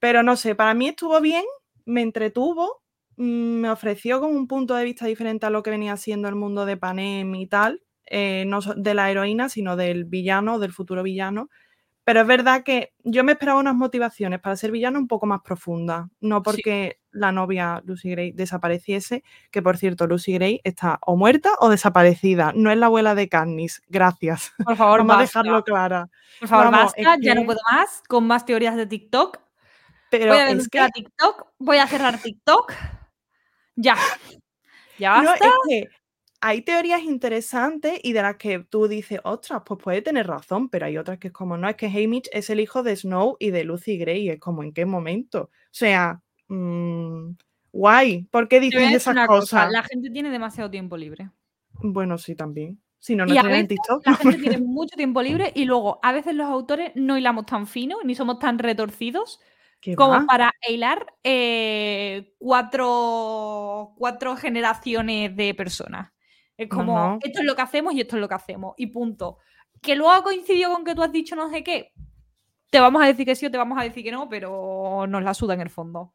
[0.00, 1.44] Pero no sé, para mí estuvo bien,
[1.86, 2.82] me entretuvo,
[3.16, 3.24] mm,
[3.62, 6.66] me ofreció como un punto de vista diferente a lo que venía siendo el mundo
[6.66, 11.48] de Panem y tal, eh, no de la heroína, sino del villano, del futuro villano.
[12.06, 15.40] Pero es verdad que yo me esperaba unas motivaciones para ser villano un poco más
[15.40, 21.16] profundas, no porque la novia Lucy Gray desapareciese, que por cierto Lucy Gray está o
[21.16, 24.52] muerta o desaparecida, no es la abuela de Katniss, gracias.
[24.62, 25.38] Por favor, Vamos a basta.
[25.42, 26.10] dejarlo clara.
[26.40, 29.38] Por favor, Vamos, basta, es ya no puedo más con más teorías de TikTok.
[30.10, 32.70] Pero voy a es que a TikTok, voy a cerrar TikTok.
[33.76, 33.96] Ya.
[34.98, 35.46] Ya No, basta.
[35.46, 35.88] es que
[36.46, 40.84] hay teorías interesantes y de las que tú dices, ostras, pues puede tener razón, pero
[40.84, 43.50] hay otras que es como, no, es que Haymitch es el hijo de Snow y
[43.50, 45.44] de Lucy Gray, es como, ¿en qué momento?
[45.44, 47.30] O sea, mm,
[47.72, 49.72] guay, ¿por qué decir esas una cosa, cosas?
[49.72, 51.30] la gente tiene demasiado tiempo libre.
[51.80, 52.78] Bueno, sí, también.
[52.98, 54.06] Si no, no Y a veces TikTok.
[54.06, 57.66] La gente tiene mucho tiempo libre y luego a veces los autores no hilamos tan
[57.66, 59.40] fino ni somos tan retorcidos
[59.80, 60.26] ¿Qué como va?
[60.26, 66.13] para hilar eh, cuatro, cuatro generaciones de personas.
[66.56, 67.18] Es como, no.
[67.22, 68.74] esto es lo que hacemos y esto es lo que hacemos.
[68.76, 69.38] Y punto.
[69.82, 71.92] Que luego ha coincidido con que tú has dicho no sé qué.
[72.70, 75.22] Te vamos a decir que sí o te vamos a decir que no, pero nos
[75.22, 76.14] la suda en el fondo.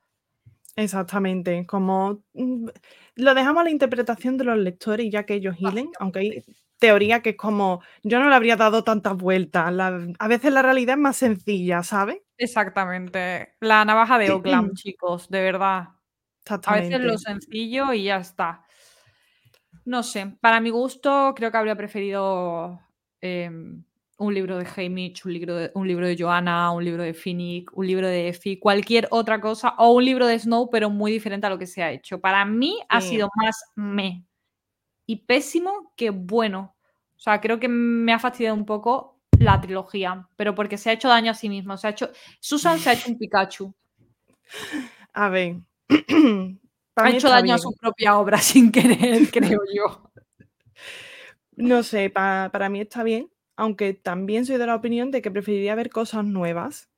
[0.75, 2.67] Exactamente, como mm,
[3.15, 6.43] lo dejamos a la interpretación de los lectores ya que ellos hilen, aunque hay
[6.77, 10.61] teoría que es como, yo no le habría dado tantas vueltas, la- a veces la
[10.61, 12.19] realidad es más sencilla, ¿sabes?
[12.37, 13.55] Exactamente.
[13.59, 15.89] La navaja de Occam, chicos, de verdad.
[16.65, 18.63] A veces lo sencillo y ya está.
[19.85, 22.79] No sé, para mi gusto creo que habría preferido
[23.21, 23.83] em,
[24.17, 27.75] un libro de Haymitch, un libro de, un libro de Joanna, un libro de Finnick,
[27.75, 31.47] un libro de Effie, cualquier otra cosa, o un libro de Snow, pero muy diferente
[31.47, 32.19] a lo que se ha hecho.
[32.19, 34.25] Para mí ha sido más me
[35.05, 36.75] y pésimo que bueno.
[37.15, 40.93] O sea, creo que me ha fastidiado un poco la trilogía, pero porque se ha
[40.93, 41.77] hecho daño a sí mismo.
[41.77, 43.73] Se ha hecho, Susan se ha hecho un Pikachu.
[45.13, 45.57] A ver.
[46.99, 50.11] Ha hecho daño a su propia obra sin querer, creo yo.
[51.55, 55.31] No sé, pa- para mí está bien, aunque también soy de la opinión de que
[55.31, 56.89] preferiría ver cosas nuevas,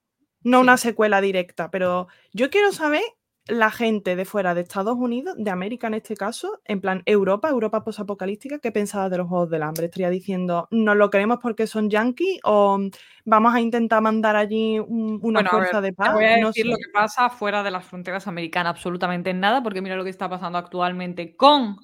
[0.44, 0.64] no Sí.
[0.64, 3.04] una secuela directa, pero yo quiero saber
[3.52, 7.50] la gente de fuera de Estados Unidos, de América en este caso, en plan Europa,
[7.50, 9.86] Europa posapocalíptica, ¿qué pensaba de los Juegos del Hambre?
[9.86, 12.80] Estaría diciendo, ¿nos lo queremos porque son yankees o
[13.26, 16.14] vamos a intentar mandar allí un- una Bueno, a ver, fuerza de Te paz?
[16.14, 19.82] voy a No decir lo que pasa fuera de las fronteras americanas, absolutamente nada, porque
[19.82, 21.78] mira lo que está pasando actualmente con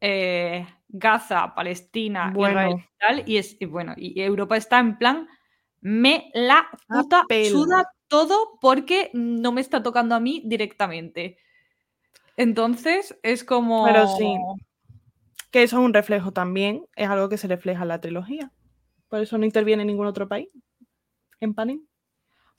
[0.00, 5.28] eh, Gaza, Palestina, Israel y tal, y, es, y bueno, y Europa está en plan,
[5.82, 11.38] me la puta suda todo porque no me está tocando a mí directamente.
[12.36, 13.84] Entonces es como...
[13.84, 14.36] pero sí,
[15.50, 18.52] que eso es un reflejo también, es algo que se refleja en la trilogía.
[19.08, 20.48] Por eso no interviene ningún otro país
[21.40, 21.86] en Panem.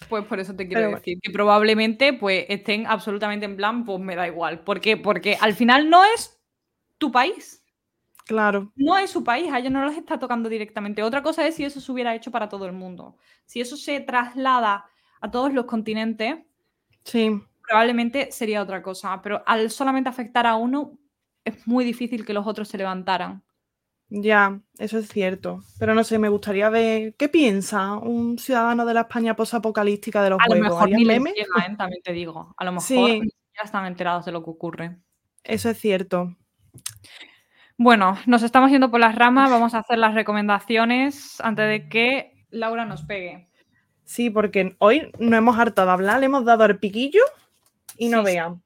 [0.10, 0.98] Pues por eso te quiero Pero bueno.
[0.98, 4.64] decir que probablemente pues estén absolutamente en plan, pues me da igual.
[4.64, 4.98] ¿Por qué?
[4.98, 6.42] Porque al final no es
[6.98, 7.64] tu país.
[8.26, 11.04] Claro, No es su país, a ellos no les está tocando directamente.
[11.04, 13.18] Otra cosa es si eso se hubiera hecho para todo el mundo.
[13.46, 14.86] Si eso se traslada
[15.22, 16.36] a todos los continentes,
[17.04, 17.42] sí.
[17.68, 19.22] probablemente sería otra cosa.
[19.22, 20.98] Pero al solamente afectar a uno,
[21.46, 23.44] es muy difícil que los otros se levantaran.
[24.10, 25.62] Ya, eso es cierto.
[25.80, 30.32] Pero no sé, me gustaría ver qué piensa un ciudadano de la España posapocalística de
[30.32, 30.68] los A lo juegos.
[30.70, 31.34] mejor ¿Harían ni les memes?
[31.36, 31.76] llega, ¿eh?
[31.78, 32.54] también te digo.
[32.58, 32.96] A lo mejor Sí.
[33.22, 34.98] siquiera están enterados de lo que ocurre.
[35.46, 36.36] Eso es cierto.
[37.78, 42.46] Bueno, nos estamos yendo por las ramas, vamos a hacer las recomendaciones antes de que
[42.52, 43.50] Laura nos pegue.
[44.06, 47.22] Sí, porque hoy no hemos hartado de hablar, le hemos dado al piquillo
[47.98, 48.34] y no Sí, sí.
[48.34, 48.62] vean.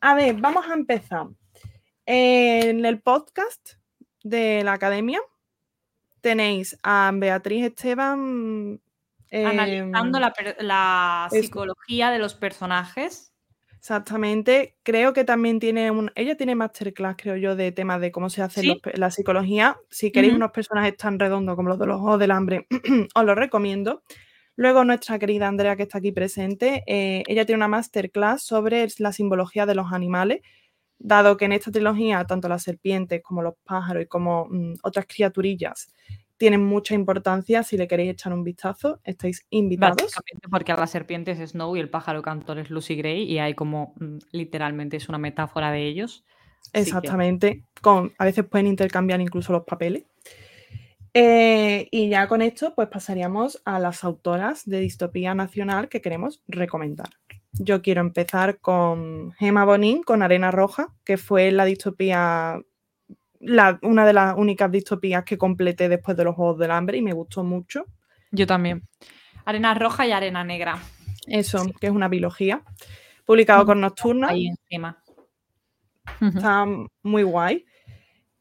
[0.00, 1.26] A ver, vamos a empezar.
[2.04, 3.74] En el podcast
[4.22, 5.20] de la academia
[6.20, 8.80] tenéis a Beatriz Esteban.
[9.32, 10.24] Analizando em,
[10.60, 11.42] la, eso.
[11.42, 13.32] psicología de los personajes.
[13.76, 14.76] Exactamente.
[14.82, 16.10] Creo que también tiene un.
[16.16, 18.80] Ella tiene masterclass, creo yo, de temas de cómo se hace ¿Sí?
[18.94, 19.76] la psicología.
[19.90, 22.66] Si queréis unos personajes tan redondos como los de los Ojos del Hambre,
[23.14, 24.02] os lo recomiendo.
[24.56, 29.12] Luego, nuestra querida Andrea, que está aquí presente, eh, ella tiene una masterclass sobre la
[29.12, 30.40] simbología de los animales,
[30.98, 35.06] dado que en esta trilogía, tanto las serpientes como los pájaros y como mm, otras
[35.06, 35.92] criaturillas
[36.38, 37.62] tienen mucha importancia.
[37.62, 39.96] Si le queréis echar un vistazo, estáis invitados.
[40.02, 43.38] Básicamente porque a la serpiente es Snow y el pájaro cantor es Lucy Gray y
[43.38, 46.24] hay como mm, literalmente es una metáfora de ellos.
[46.72, 47.64] Que- Exactamente.
[47.80, 50.04] Con, a veces pueden intercambiar incluso los papeles.
[51.18, 56.42] Eh, y ya con esto, pues pasaríamos a las autoras de distopía nacional que queremos
[56.46, 57.08] recomendar.
[57.52, 62.60] Yo quiero empezar con Gemma Bonin, con Arena Roja, que fue la distopía,
[63.40, 67.02] la- una de las únicas distopías que completé después de los Juegos del Hambre y
[67.02, 67.86] me gustó mucho.
[68.30, 68.82] Yo también.
[69.46, 70.78] Arena roja y arena negra.
[71.26, 71.72] Eso, Sí.
[71.80, 72.62] que es una biología.
[73.24, 74.28] Publicado con Nocturna.
[74.28, 75.02] Ahí encima.
[76.20, 76.66] Está
[77.02, 77.64] muy guay.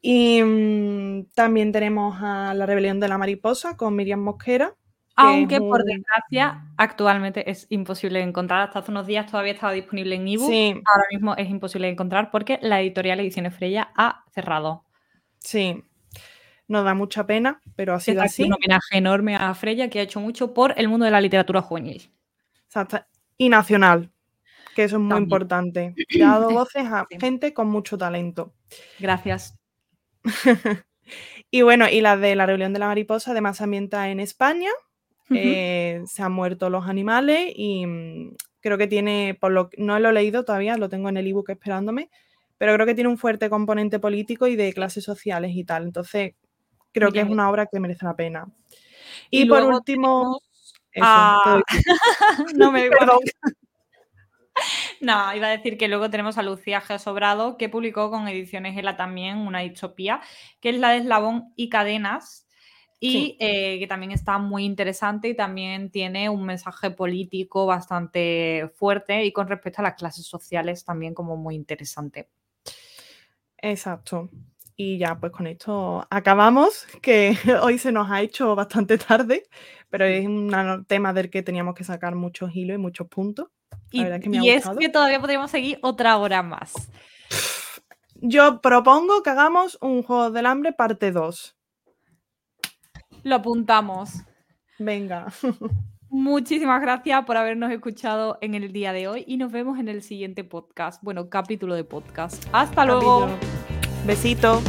[0.08, 4.70] Y mm, también tenemos a La Rebelión de la Mariposa con Miriam Mosquera.
[4.70, 8.62] que Aunque por desgracia actualmente es imposible de encontrar.
[8.62, 10.48] Hasta hace unos días todavía estaba disponible en ebook.
[10.48, 14.86] Sí, Ahora mismo es imposible de encontrar porque la editorial Ediciones Freya ha cerrado.
[15.40, 15.84] sí.
[16.68, 18.44] Nos da mucha pena, pero ha sido así.
[18.44, 21.62] Un homenaje enorme a Freya que ha hecho mucho por el mundo de la literatura
[21.62, 22.12] juvenil.
[22.66, 23.00] Exacto.
[23.38, 24.12] Y nacional,
[24.76, 25.24] que eso es muy También.
[25.26, 25.94] importante.
[26.10, 28.56] Le ha dado voces a gente con mucho talento.
[29.00, 29.56] Gracias.
[31.52, 34.70] y bueno, y la de La Rebelión de la Mariposa, además se ambienta en España.
[35.32, 40.10] Eh, se han muerto los animales y mm, creo que tiene, por lo no lo
[40.10, 42.12] he leído todavía, lo tengo en el ebook esperándome,
[42.60, 45.84] pero creo que tiene un fuerte componente político y de clases sociales y tal.
[45.84, 46.36] Entonces,
[46.92, 48.46] creo que es una obra que merece la pena.
[49.30, 50.40] Y, Y, por último,
[50.92, 51.64] tenemos eso,
[52.56, 53.20] no me perdón.
[55.06, 56.98] No, iba a decir que luego tenemos a Lucía G.
[56.98, 60.20] Sobrado, que publicó con Ediciones Ela también una distopía,
[60.60, 62.48] que es la de Eslabón y Cadenas,
[63.00, 63.38] y Sí.
[63.40, 69.32] eh, que también está muy interesante y también tiene un mensaje político bastante fuerte y
[69.32, 72.30] con respecto a las clases sociales también como muy interesante.
[73.58, 74.30] Exacto.
[74.76, 79.44] Y ya, pues con esto acabamos, que hoy se nos ha hecho bastante tarde,
[79.90, 83.48] pero es un tema del que teníamos que sacar muchos hilos y muchos puntos.
[83.96, 84.04] Y,
[84.44, 86.74] que es que todavía podríamos seguir otra hora más.
[88.16, 91.56] Yo propongo que hagamos un Juego del Hambre parte 2.
[93.24, 94.12] Lo apuntamos.
[94.80, 95.28] Venga.
[96.10, 100.02] Muchísimas gracias por habernos escuchado en el día de hoy y nos vemos en el
[100.02, 102.46] siguiente podcast, bueno, capítulo de podcast.
[102.54, 103.28] Hasta luego.
[104.06, 104.62] Besito.